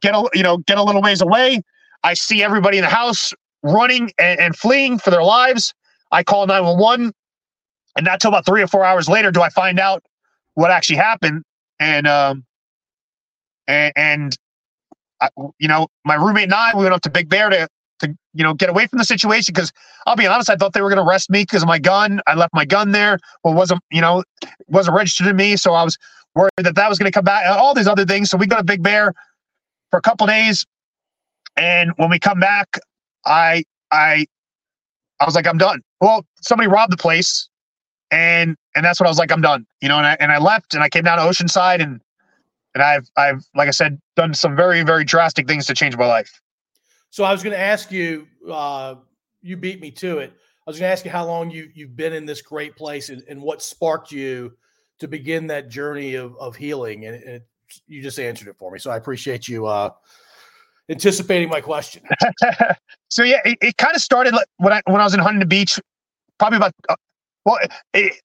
[0.00, 1.62] get a you know get a little ways away.
[2.04, 3.32] I see everybody in the house
[3.62, 5.74] running and, and fleeing for their lives.
[6.12, 7.12] I call 911,
[7.96, 10.04] and not till about three or four hours later do I find out
[10.54, 11.42] what actually happened.
[11.80, 12.44] And um
[13.68, 14.38] and, and
[15.20, 17.68] I, you know my roommate and I we went up to Big Bear to to
[18.36, 19.72] you know get away from the situation because
[20.06, 22.20] I'll be honest, I thought they were going to arrest me because of my gun.
[22.26, 23.18] I left my gun there.
[23.42, 24.22] Well, wasn't you know
[24.68, 25.98] wasn't registered to me, so I was
[26.34, 27.46] worried that that was going to come back.
[27.46, 28.30] Uh, all these other things.
[28.30, 29.14] So we go to Big Bear
[29.90, 30.64] for a couple days,
[31.56, 32.78] and when we come back,
[33.24, 34.26] I I
[35.20, 35.80] I was like, I'm done.
[36.00, 37.48] Well, somebody robbed the place,
[38.10, 39.66] and and that's what I was like, I'm done.
[39.80, 42.00] You know, and I and I left, and I came down to Oceanside, and
[42.74, 46.06] and I've I've like I said, done some very very drastic things to change my
[46.06, 46.40] life.
[47.10, 48.26] So I was going to ask you.
[48.50, 48.96] Uh,
[49.46, 50.32] you beat me to it.
[50.66, 53.08] I was going to ask you how long you you've been in this great place
[53.08, 54.52] and, and what sparked you
[54.98, 57.42] to begin that journey of of healing, and, and
[57.86, 58.78] you just answered it for me.
[58.78, 59.90] So I appreciate you uh,
[60.88, 62.02] anticipating my question.
[63.08, 65.78] so yeah, it, it kind of started when I when I was in Huntington Beach,
[66.38, 66.96] probably about uh,
[67.44, 67.58] well,
[67.94, 68.20] it,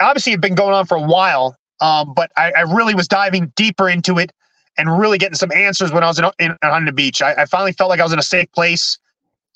[0.00, 3.52] obviously it's been going on for a while, um, but I, I really was diving
[3.54, 4.32] deeper into it
[4.78, 7.22] and really getting some answers when I was in, in, in Huntington Beach.
[7.22, 8.98] I, I, finally felt like I was in a safe place.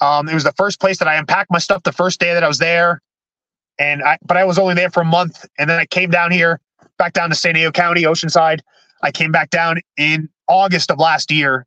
[0.00, 2.44] Um, it was the first place that I unpacked my stuff the first day that
[2.44, 3.00] I was there,
[3.78, 6.30] and I but I was only there for a month, and then I came down
[6.30, 6.60] here,
[6.98, 8.60] back down to San Diego County, Oceanside.
[9.02, 11.66] I came back down in August of last year,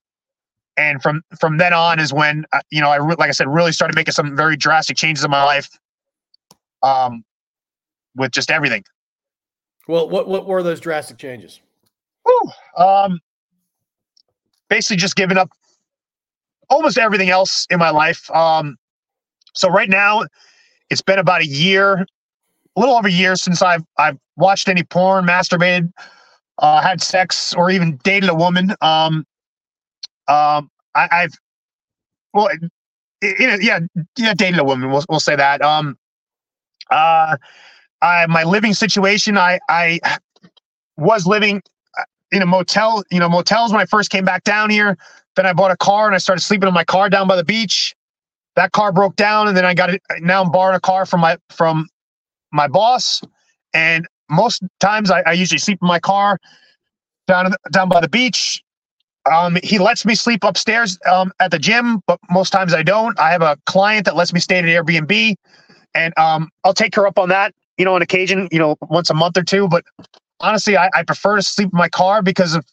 [0.77, 3.47] and from from then on is when uh, you know I re- like I said
[3.47, 5.69] really started making some very drastic changes in my life,
[6.83, 7.23] um,
[8.15, 8.83] with just everything.
[9.87, 11.61] Well, what what were those drastic changes?
[12.23, 13.19] Whew, um,
[14.69, 15.49] basically just giving up
[16.69, 18.29] almost everything else in my life.
[18.31, 18.77] Um,
[19.53, 20.23] so right now,
[20.89, 22.05] it's been about a year,
[22.75, 25.91] a little over a year since I've I've watched any porn, masturbated,
[26.59, 28.71] uh, had sex, or even dated a woman.
[28.81, 29.25] Um,
[30.27, 31.31] um, I, have
[32.33, 32.49] well,
[33.21, 33.79] it, yeah,
[34.17, 34.91] yeah, dated a woman.
[34.91, 35.61] We'll we'll say that.
[35.61, 35.97] Um,
[36.89, 37.37] uh,
[38.01, 39.37] I my living situation.
[39.37, 39.99] I I
[40.97, 41.61] was living
[42.31, 44.97] in a motel, you know, motels when I first came back down here.
[45.35, 47.43] Then I bought a car and I started sleeping in my car down by the
[47.43, 47.95] beach.
[48.55, 50.01] That car broke down, and then I got it.
[50.19, 51.87] Now I'm borrowing a car from my from
[52.51, 53.21] my boss,
[53.73, 56.39] and most times I, I usually sleep in my car
[57.27, 58.61] down down by the beach.
[59.31, 63.17] Um, he lets me sleep upstairs um, at the gym, but most times I don't.
[63.19, 65.35] I have a client that lets me stay at Airbnb,
[65.93, 67.53] and um, I'll take her up on that.
[67.77, 69.67] You know, on occasion, you know, once a month or two.
[69.69, 69.85] But
[70.39, 72.65] honestly, I, I prefer to sleep in my car because of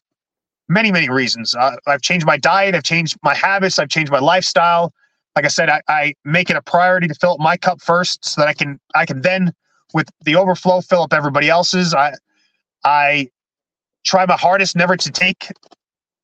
[0.68, 1.54] many, many reasons.
[1.54, 4.92] Uh, I've changed my diet, I've changed my habits, I've changed my lifestyle.
[5.34, 8.24] Like I said, I, I make it a priority to fill up my cup first,
[8.24, 9.52] so that I can I can then,
[9.92, 11.92] with the overflow, fill up everybody else's.
[11.92, 12.14] I
[12.84, 13.28] I
[14.04, 15.52] try my hardest never to take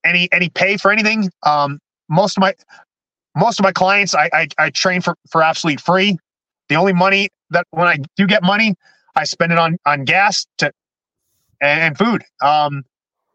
[0.05, 1.30] any any pay for anything.
[1.45, 1.78] Um,
[2.09, 2.55] most of my
[3.36, 6.18] most of my clients I, I, I train for for absolutely free.
[6.68, 8.74] The only money that when I do get money,
[9.14, 10.72] I spend it on on gas to
[11.62, 12.22] and food.
[12.42, 12.82] Um,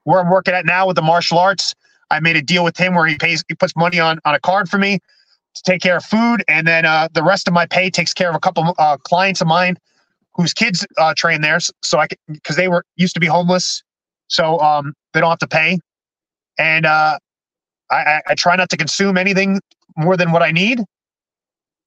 [0.04, 1.74] where I'm working at now with the martial arts,
[2.12, 4.40] I made a deal with him where he pays, he puts money on on a
[4.40, 5.00] card for me
[5.56, 8.30] to take care of food, and then uh, the rest of my pay takes care
[8.30, 9.78] of a couple uh, clients of mine
[10.36, 11.60] whose kids uh, train there.
[11.82, 13.84] So I because they were used to be homeless,
[14.28, 15.80] so um, they don't have to pay,
[16.58, 17.18] and uh,
[17.92, 19.60] I, I try not to consume anything
[19.98, 20.82] more than what I need.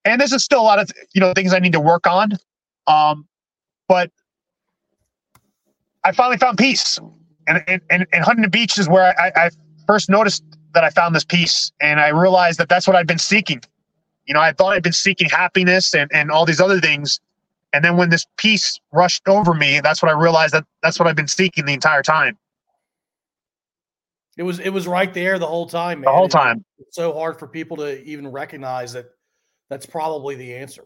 [0.04, 2.32] And there's still a lot of you know things I need to work on,
[2.86, 3.26] um,
[3.88, 4.10] but
[6.04, 6.98] I finally found peace.
[7.46, 9.50] And, and, and Huntington Beach is where I, I
[9.86, 13.18] first noticed that I found this peace, and I realized that that's what I'd been
[13.18, 13.60] seeking.
[14.26, 17.18] You know, I thought I'd been seeking happiness and and all these other things,
[17.72, 21.08] and then when this peace rushed over me, that's what I realized that that's what
[21.08, 22.38] I've been seeking the entire time.
[24.36, 26.12] It was it was right there the whole time, man.
[26.12, 26.64] The whole time.
[26.78, 29.06] It's so hard for people to even recognize that
[29.68, 30.84] that's probably the answer.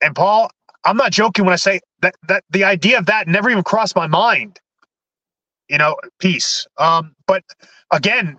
[0.00, 0.50] And Paul,
[0.84, 3.96] I'm not joking when I say that that the idea of that never even crossed
[3.96, 4.60] my mind.
[5.68, 6.66] You know, peace.
[6.78, 7.42] Um, but
[7.90, 8.36] again,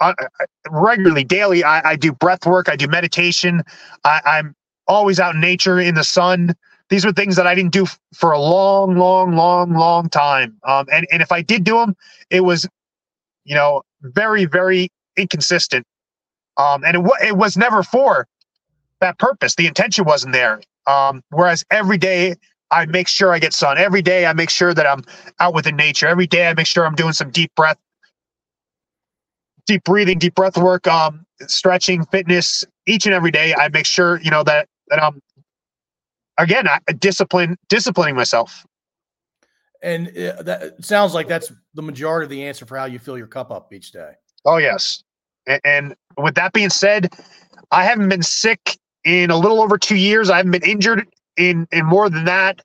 [0.00, 0.14] uh,
[0.70, 2.68] regularly, daily, I, I, do breath work.
[2.68, 3.62] I do meditation.
[4.04, 4.54] I, I'm
[4.86, 6.54] always out in nature in the sun.
[6.88, 10.58] These are things that I didn't do f- for a long, long, long, long time.
[10.66, 11.96] Um, and and if I did do them,
[12.30, 12.68] it was,
[13.44, 15.86] you know, very, very inconsistent.
[16.56, 18.26] Um, and it, w- it was never for
[19.00, 19.54] that purpose.
[19.54, 20.60] The intention wasn't there.
[20.86, 22.36] Um, whereas every day
[22.70, 23.78] I make sure I get sun.
[23.78, 25.04] Every day I make sure that I'm
[25.38, 26.06] out with the nature.
[26.08, 27.76] Every day I make sure I'm doing some deep breath,
[29.66, 32.64] deep breathing, deep breath work, um, stretching, fitness.
[32.86, 35.20] Each and every day I make sure you know that that I'm
[36.38, 38.64] again I, discipline disciplining myself.
[39.82, 43.18] And uh, that sounds like that's the majority of the answer for how you fill
[43.18, 44.12] your cup up each day.
[44.44, 45.04] Oh yes,
[45.46, 47.12] and, and with that being said,
[47.70, 50.30] I haven't been sick in a little over two years.
[50.30, 52.60] I haven't been injured in in more than that.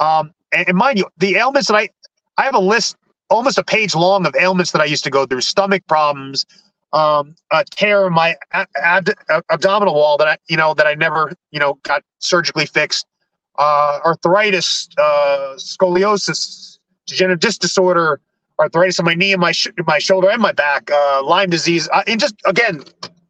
[0.00, 1.88] Um, and, and mind you, the ailments that I
[2.36, 2.96] I have a list
[3.30, 6.46] almost a page long of ailments that I used to go through: stomach problems,
[6.92, 8.36] um, a tear in my
[8.76, 9.08] ab-
[9.50, 13.06] abdominal wall that I you know that I never you know got surgically fixed,
[13.58, 18.20] uh, arthritis, uh, scoliosis, degenerative disc disorder,
[18.58, 21.88] arthritis in my knee and my sh- my shoulder and my back, uh, Lyme disease,
[21.92, 22.82] uh, and just again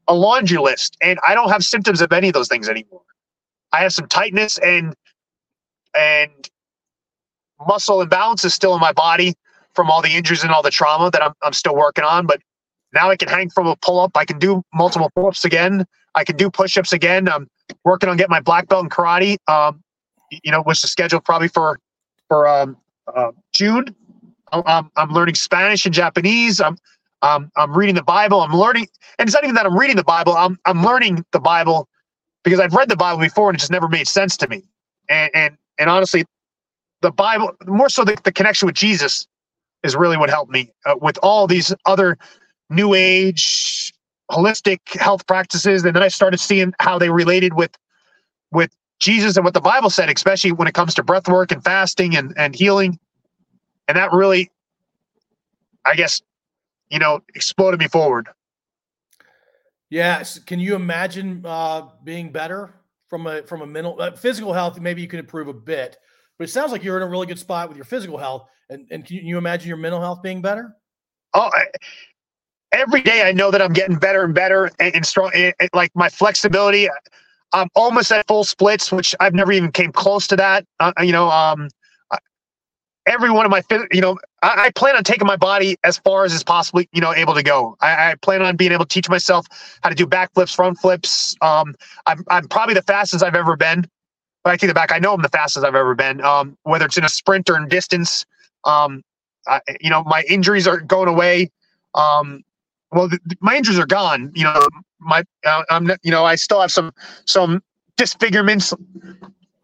[0.09, 0.97] a laundry list.
[1.01, 3.03] And I don't have symptoms of any of those things anymore.
[3.73, 4.95] I have some tightness and
[5.97, 6.31] and
[7.67, 9.35] muscle imbalance is still in my body
[9.75, 12.27] from all the injuries and all the trauma that I'm I'm still working on.
[12.27, 12.41] But
[12.95, 14.13] now I can hang from a pull up.
[14.17, 15.85] I can do multiple pull ups again.
[16.15, 17.29] I can do push ups again.
[17.29, 17.49] I'm
[17.85, 19.37] working on getting my black belt in karate.
[19.47, 19.83] Um,
[20.43, 21.79] you know, which is scheduled probably for
[22.29, 22.77] for um,
[23.15, 23.95] uh, June.
[24.51, 26.59] I'm, I'm learning Spanish and Japanese.
[26.61, 26.79] I'm
[27.23, 28.41] um, I'm reading the Bible.
[28.41, 28.89] I'm learning,
[29.19, 30.37] and it's not even that I'm reading the Bible.
[30.37, 31.89] I'm I'm learning the Bible
[32.45, 34.63] because I've read the Bible before and it just never made sense to me.
[35.09, 36.25] And and and honestly,
[37.03, 39.27] the Bible more so the, the connection with Jesus
[39.83, 42.19] is really what helped me uh, with all these other
[42.71, 43.93] new age
[44.31, 45.85] holistic health practices.
[45.85, 47.71] And then I started seeing how they related with
[48.53, 51.63] with Jesus and what the Bible said, especially when it comes to breath work and
[51.63, 52.99] fasting and, and healing.
[53.87, 54.51] And that really,
[55.85, 56.21] I guess,
[56.91, 58.29] you know, exploded me forward.
[59.91, 60.39] Yes.
[60.39, 62.75] Can you imagine uh, being better
[63.09, 64.79] from a from a mental uh, physical health?
[64.81, 65.97] Maybe you can improve a bit,
[66.39, 68.49] but it sounds like you're in a really good spot with your physical health.
[68.69, 70.77] And and can you imagine your mental health being better?
[71.35, 71.67] Oh, I,
[72.73, 75.33] every day I know that I'm getting better and better and, and strong.
[75.73, 76.89] Like my flexibility,
[77.53, 80.67] I'm almost at full splits, which I've never even came close to that.
[80.81, 81.69] Uh, you know, um,
[83.09, 86.25] every one of my, you know, I, I, plan on taking my body as far
[86.25, 87.77] as is possibly, you know, able to go.
[87.81, 89.47] I, I, plan on being able to teach myself
[89.83, 91.35] how to do backflips, front flips.
[91.41, 91.75] Um,
[92.07, 93.87] I'm, I'm probably the fastest I've ever been.
[94.45, 94.93] But I take it back.
[94.93, 96.21] I know I'm the fastest I've ever been.
[96.23, 98.25] Um, whether it's in a sprint or in distance.
[98.65, 99.03] Um,
[99.47, 101.51] I, you know, my injuries are going away.
[101.95, 102.45] Um,
[102.93, 104.31] well, the, my injuries are gone.
[104.35, 104.69] You know,
[105.01, 106.93] my, uh, I'm, you know, I still have some,
[107.25, 107.63] some
[107.97, 108.73] disfigurements,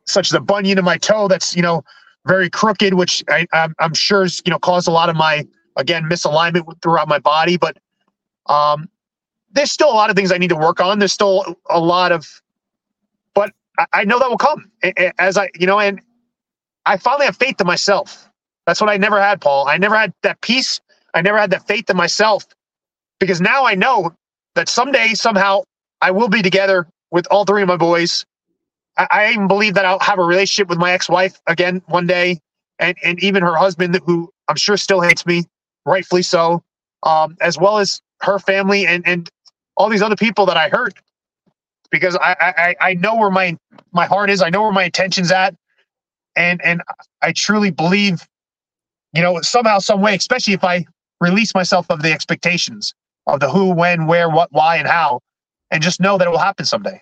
[0.07, 1.29] such as a bunion in my toe.
[1.29, 1.85] That's, you know,
[2.27, 5.47] very crooked, which I, I'm, I'm sure is, you know caused a lot of my
[5.77, 7.57] again misalignment throughout my body.
[7.57, 7.77] But
[8.47, 8.89] um,
[9.53, 10.99] there's still a lot of things I need to work on.
[10.99, 12.43] There's still a lot of,
[13.35, 14.71] but I, I know that will come
[15.19, 16.01] as I you know, and
[16.87, 18.31] I finally have faith in myself.
[18.67, 19.69] That's what I never had, Paul.
[19.69, 20.81] I never had that peace.
[21.13, 22.47] I never had that faith in myself
[23.21, 24.15] because now I know
[24.55, 25.63] that someday somehow
[26.01, 28.25] I will be together with all three of my boys
[28.97, 32.41] I, I even believe that I'll have a relationship with my ex-wife again one day,
[32.79, 35.45] and and even her husband, who I'm sure still hates me,
[35.87, 36.63] rightfully so,
[37.03, 39.29] um, as well as her family and and
[39.77, 40.95] all these other people that I hurt,
[41.91, 43.57] because I I I know where my
[43.93, 44.43] my heart is.
[44.43, 45.55] I know where my intention's at,
[46.37, 46.83] and and
[47.23, 48.27] I truly believe,
[49.13, 50.85] you know, somehow, some way, especially if I
[51.21, 52.95] release myself of the expectations
[53.27, 55.21] of the who, when, where, what, why, and how,
[55.71, 57.01] and just know that it will happen someday.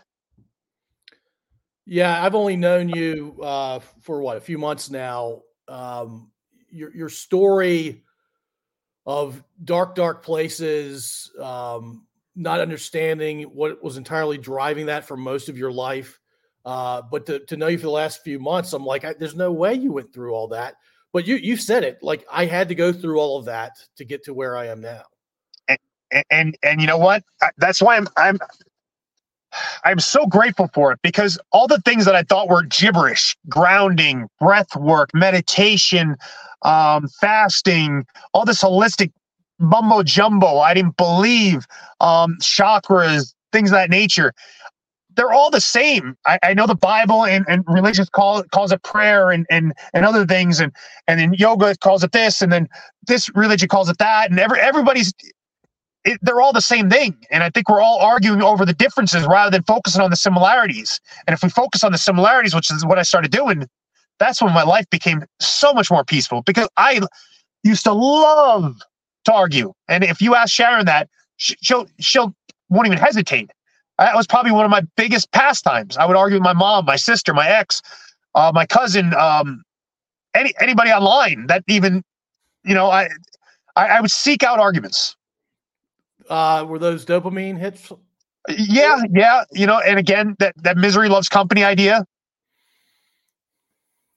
[1.85, 5.43] Yeah, I've only known you uh, for what a few months now.
[5.69, 6.31] Um,
[6.71, 8.05] your your story
[9.05, 12.07] of dark, dark places, um,
[12.37, 16.21] not understanding what was entirely driving that for most of your life,
[16.65, 19.35] uh, but to, to know you for the last few months, I'm like, I, there's
[19.35, 20.77] no way you went through all that.
[21.13, 24.05] But you you said it like I had to go through all of that to
[24.05, 25.03] get to where I am now.
[25.69, 27.23] And, and, and you know what?
[27.59, 28.39] That's why I'm I'm
[29.85, 34.29] I'm so grateful for it because all the things that I thought were gibberish, grounding,
[34.41, 36.17] breath work, meditation,
[36.63, 39.13] um, fasting, all this holistic
[39.59, 41.67] mumbo jumbo, I didn't believe,
[42.01, 44.33] um, chakras, things of that nature.
[45.15, 46.17] They're all the same.
[46.27, 50.07] I, I know the Bible and, and religious call calls it prayer and, and and
[50.07, 50.73] other things, and
[51.07, 52.67] and then yoga calls it this, and then
[53.07, 55.13] this religion calls it that, and every everybody's
[56.05, 57.17] it, they're all the same thing.
[57.31, 61.01] And I think we're all arguing over the differences rather than focusing on the similarities.
[61.27, 63.69] And if we focus on the similarities, which is what I started doing,
[64.19, 67.01] that's when my life became so much more peaceful because I
[67.63, 68.81] used to love
[69.25, 69.73] to argue.
[69.89, 72.35] And if you ask Sharon that, she'll she'll
[72.69, 73.51] won't even hesitate.
[73.99, 75.97] That was probably one of my biggest pastimes.
[75.97, 77.83] I would argue with my mom, my sister, my ex,
[78.35, 79.63] uh, my cousin, um,
[80.35, 82.03] any anybody online that even,
[82.65, 83.09] you know, I,
[83.77, 85.15] I I would seek out arguments
[86.29, 87.93] uh, were those dopamine hits?
[88.49, 89.45] Yeah, yeah.
[89.53, 92.05] You know, and again, that that misery loves company idea.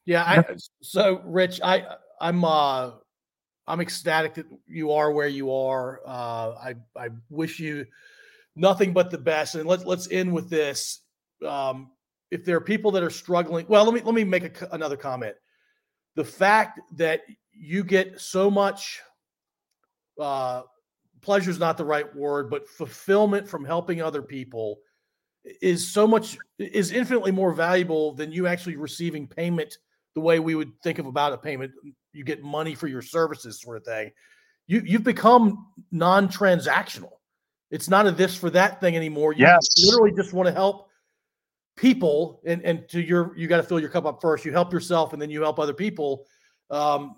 [0.05, 0.23] Yeah.
[0.23, 2.91] I, so, Rich, I I'm uh
[3.67, 6.01] I'm ecstatic that you are where you are.
[6.05, 7.85] Uh, I I wish you
[8.55, 9.55] nothing but the best.
[9.55, 11.01] And let's let's end with this.
[11.45, 11.91] Um,
[12.31, 14.97] if there are people that are struggling, well, let me let me make a, another
[14.97, 15.35] comment.
[16.15, 17.21] The fact that
[17.51, 19.01] you get so much
[20.19, 20.63] uh,
[21.25, 24.79] pleasure is not the right word, but fulfillment from helping other people
[25.61, 29.77] is so much is infinitely more valuable than you actually receiving payment
[30.13, 31.71] the way we would think of about a payment.
[32.13, 34.11] You get money for your services, sort of thing.
[34.67, 37.11] You you've become non-transactional.
[37.71, 39.33] It's not a this for that thing anymore.
[39.33, 39.67] You yes.
[39.83, 40.89] literally just want to help
[41.75, 44.45] people, and and to your you got to fill your cup up first.
[44.45, 46.25] You help yourself, and then you help other people.
[46.69, 47.17] Um,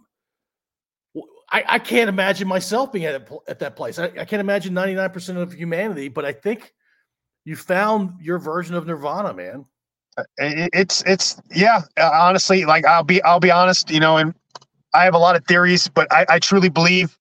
[1.49, 3.99] I, I can't imagine myself being at at that place.
[3.99, 6.73] I, I can't imagine 99% of humanity, but I think
[7.45, 9.65] you found your version of nirvana, man.
[10.17, 11.81] Uh, it's it's yeah.
[11.97, 14.33] Uh, honestly, like I'll be I'll be honest, you know, and
[14.93, 17.17] I have a lot of theories, but I, I truly believe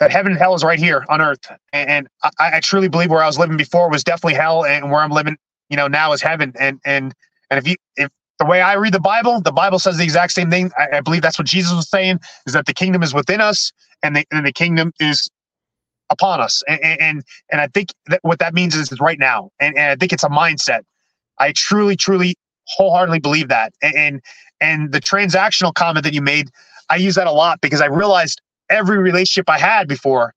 [0.00, 3.22] that heaven and hell is right here on earth, and I, I truly believe where
[3.22, 5.36] I was living before was definitely hell, and where I'm living,
[5.68, 6.52] you know, now is heaven.
[6.58, 7.14] And and
[7.50, 10.32] and if you if the way I read the Bible, the Bible says the exact
[10.32, 10.70] same thing.
[10.78, 13.72] I, I believe that's what Jesus was saying: is that the kingdom is within us,
[14.02, 15.28] and the, and the kingdom is
[16.10, 16.62] upon us.
[16.68, 19.50] And, and and I think that what that means is, right now.
[19.60, 20.82] And, and I think it's a mindset.
[21.38, 22.34] I truly, truly,
[22.68, 23.72] wholeheartedly believe that.
[23.82, 24.20] And
[24.60, 26.48] and the transactional comment that you made,
[26.90, 28.40] I use that a lot because I realized
[28.70, 30.34] every relationship I had before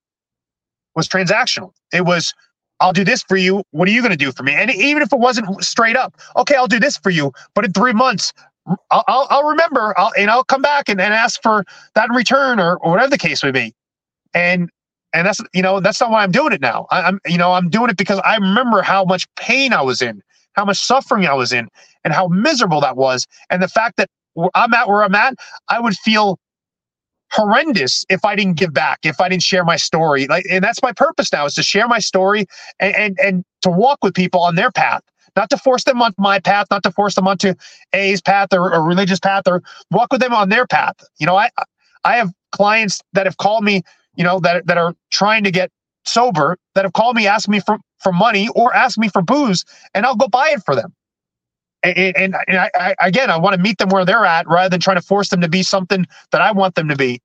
[0.96, 1.72] was transactional.
[1.94, 2.34] It was
[2.82, 3.64] I'll do this for you.
[3.72, 4.54] What are you going to do for me?
[4.54, 7.32] And even if it wasn't straight up, okay, I'll do this for you.
[7.54, 8.34] But in three months,
[8.90, 11.64] I'll, I'll, I'll remember I'll, and I'll come back and, and ask for
[11.96, 13.74] that in return or, or whatever the case may be.
[14.34, 14.70] And,
[15.14, 16.88] and that's, you know, that's not why I'm doing it now.
[16.92, 20.02] I, I'm, you know, I'm doing it because I remember how much pain I was
[20.02, 20.22] in,
[20.54, 21.68] how much suffering I was in
[22.04, 23.28] and how miserable that was.
[23.50, 24.10] And the fact that
[24.56, 25.36] I'm at where I'm at,
[25.68, 26.40] I would feel
[27.32, 30.28] horrendous if I didn't give back, if I didn't share my story.
[30.28, 32.46] Like, and that's my purpose now is to share my story
[32.80, 35.02] and and, and to walk with people on their path,
[35.36, 37.54] not to force them on my path, not to force them onto
[37.94, 40.96] A's path or, or religious path, or walk with them on their path.
[41.20, 41.50] You know, I
[42.04, 43.82] I have clients that have called me,
[44.16, 45.72] you know, that that are trying to get
[46.06, 49.64] sober, that have called me, asked me for for money or asked me for booze,
[49.94, 50.94] and I'll go buy it for them.
[51.84, 54.80] And, and, I, I, again, I want to meet them where they're at rather than
[54.80, 57.22] trying to force them to be something that I want them to be.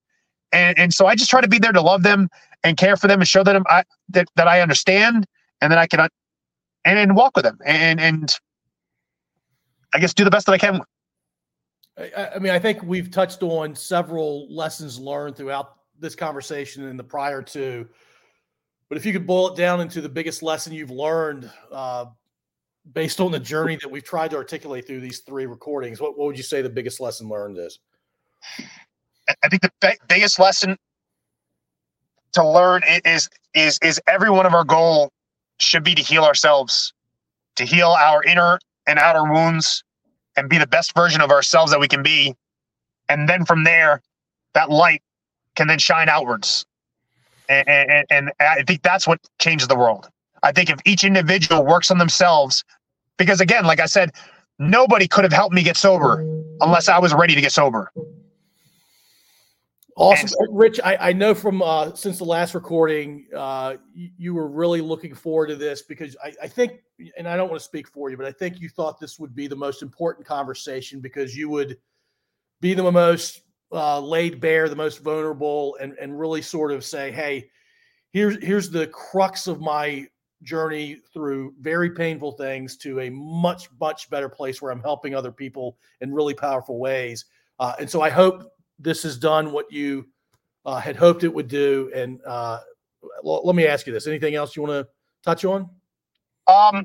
[0.53, 2.29] And, and so I just try to be there to love them
[2.65, 5.27] and care for them and show them I, that, that I understand
[5.61, 8.35] and that I can, and, and walk with them and, and
[9.93, 10.81] I guess do the best that I can.
[11.99, 16.99] I, I mean, I think we've touched on several lessons learned throughout this conversation and
[16.99, 17.89] the prior two,
[18.89, 22.07] but if you could boil it down into the biggest lesson you've learned, uh,
[22.93, 26.27] based on the journey that we've tried to articulate through these three recordings, what, what
[26.27, 27.79] would you say the biggest lesson learned is?
[29.43, 30.77] I think the biggest lesson
[32.33, 35.11] to learn is is is every one of our goal
[35.59, 36.93] should be to heal ourselves,
[37.57, 39.83] to heal our inner and outer wounds,
[40.37, 42.37] and be the best version of ourselves that we can be,
[43.09, 44.03] and then from there,
[44.55, 45.03] that light
[45.57, 46.67] can then shine outwards,
[47.49, 50.09] and, and, and I think that's what changes the world.
[50.47, 52.65] I think if each individual works on themselves,
[53.19, 54.13] because again, like I said,
[54.59, 56.21] nobody could have helped me get sober
[56.61, 57.91] unless I was ready to get sober.
[59.99, 60.79] Awesome, and, Rich.
[60.85, 65.15] I, I know from uh, since the last recording, uh, you, you, were really looking
[65.15, 66.83] forward to this because I, I, think,
[67.17, 69.35] and I don't want to speak for you, but I think you thought this would
[69.35, 71.79] be the most important conversation because you would
[72.61, 73.41] be the most
[73.73, 77.49] uh, laid bare, the most vulnerable, and and really sort of say, "Hey,
[78.13, 80.07] here's here's the crux of my
[80.47, 85.33] journey through very painful things to a much much better place where I'm helping other
[85.33, 87.27] people in really powerful ways.
[87.59, 90.07] Uh, and so I hope this has done what you
[90.65, 91.91] uh, had hoped it would do.
[91.95, 92.61] And uh,
[93.25, 94.89] l- let me ask you this: anything else you want to
[95.25, 95.69] touch on?
[96.47, 96.85] Um,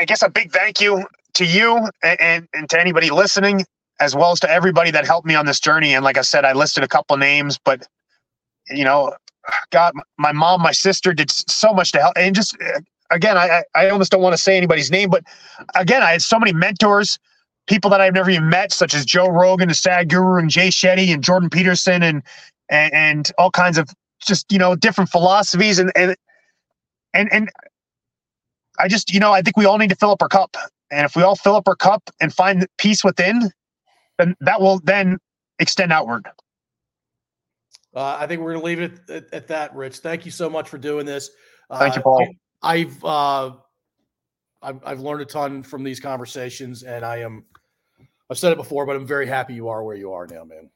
[0.00, 3.64] I, guess a big thank you to you and, and to anybody listening,
[4.00, 5.94] as well as to everybody that helped me on this journey.
[5.94, 7.86] And like I said, I listed a couple names, but
[8.70, 9.14] you know,
[9.70, 12.14] God, my mom, my sister did so much to help.
[12.16, 12.56] And just
[13.10, 15.24] again, I I almost don't want to say anybody's name, but
[15.74, 17.18] again, I had so many mentors,
[17.66, 21.12] people that I've never even met, such as Joe Rogan, the Sadhguru, and Jay Shetty,
[21.12, 22.22] and Jordan Peterson, and
[22.68, 23.88] and, and all kinds of
[24.24, 26.16] just you know different philosophies, and and
[27.14, 27.50] and and
[28.78, 30.56] I just you know I think we all need to fill up our cup,
[30.90, 33.50] and if we all fill up our cup and find peace within,
[34.18, 35.18] then that will then
[35.58, 36.26] extend outward.
[37.94, 39.98] Uh, I think we're going to leave it at, at, that, Rich.
[39.98, 41.30] Thank you so much for doing this.
[41.72, 42.26] Thank you, Paul.
[42.62, 43.52] I, have uh,
[44.62, 47.44] I've I've learned a ton from these conversations, and I am.
[48.30, 50.70] I've said it before, but I'm very happy you are where you are now, man.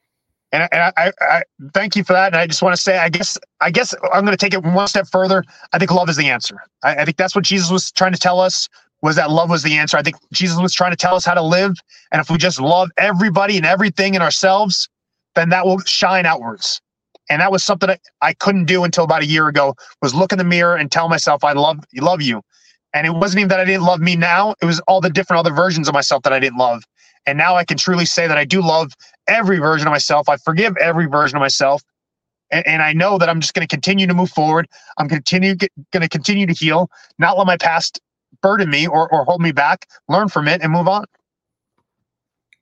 [0.51, 1.43] And, and I, I,
[1.73, 2.27] thank you for that.
[2.27, 4.63] And I just want to say, I guess, I guess I'm going to take it
[4.63, 5.43] one step further.
[5.73, 6.57] I think love is the answer.
[6.83, 8.69] I, I think that's what Jesus was trying to tell us
[9.01, 9.97] was that love was the answer.
[9.97, 11.75] I think Jesus was trying to tell us how to live.
[12.11, 14.89] And if we just love everybody and everything and ourselves,
[15.35, 16.81] then that will shine outwards.
[17.29, 20.31] And that was something that I couldn't do until about a year ago was look
[20.31, 22.41] in the mirror and tell myself I love love you.
[22.93, 24.55] And it wasn't even that I didn't love me now.
[24.61, 26.83] It was all the different other versions of myself that I didn't love.
[27.25, 28.93] And now I can truly say that I do love
[29.27, 30.29] every version of myself.
[30.29, 31.83] I forgive every version of myself.
[32.51, 34.67] And, and I know that I'm just going to continue to move forward.
[34.97, 37.99] I'm continue going to continue to heal, not let my past
[38.41, 41.05] burden me or, or hold me back, learn from it and move on.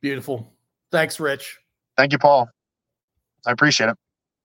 [0.01, 0.51] Beautiful.
[0.91, 1.59] Thanks, Rich.
[1.97, 2.49] Thank you, Paul.
[3.45, 3.97] I appreciate it.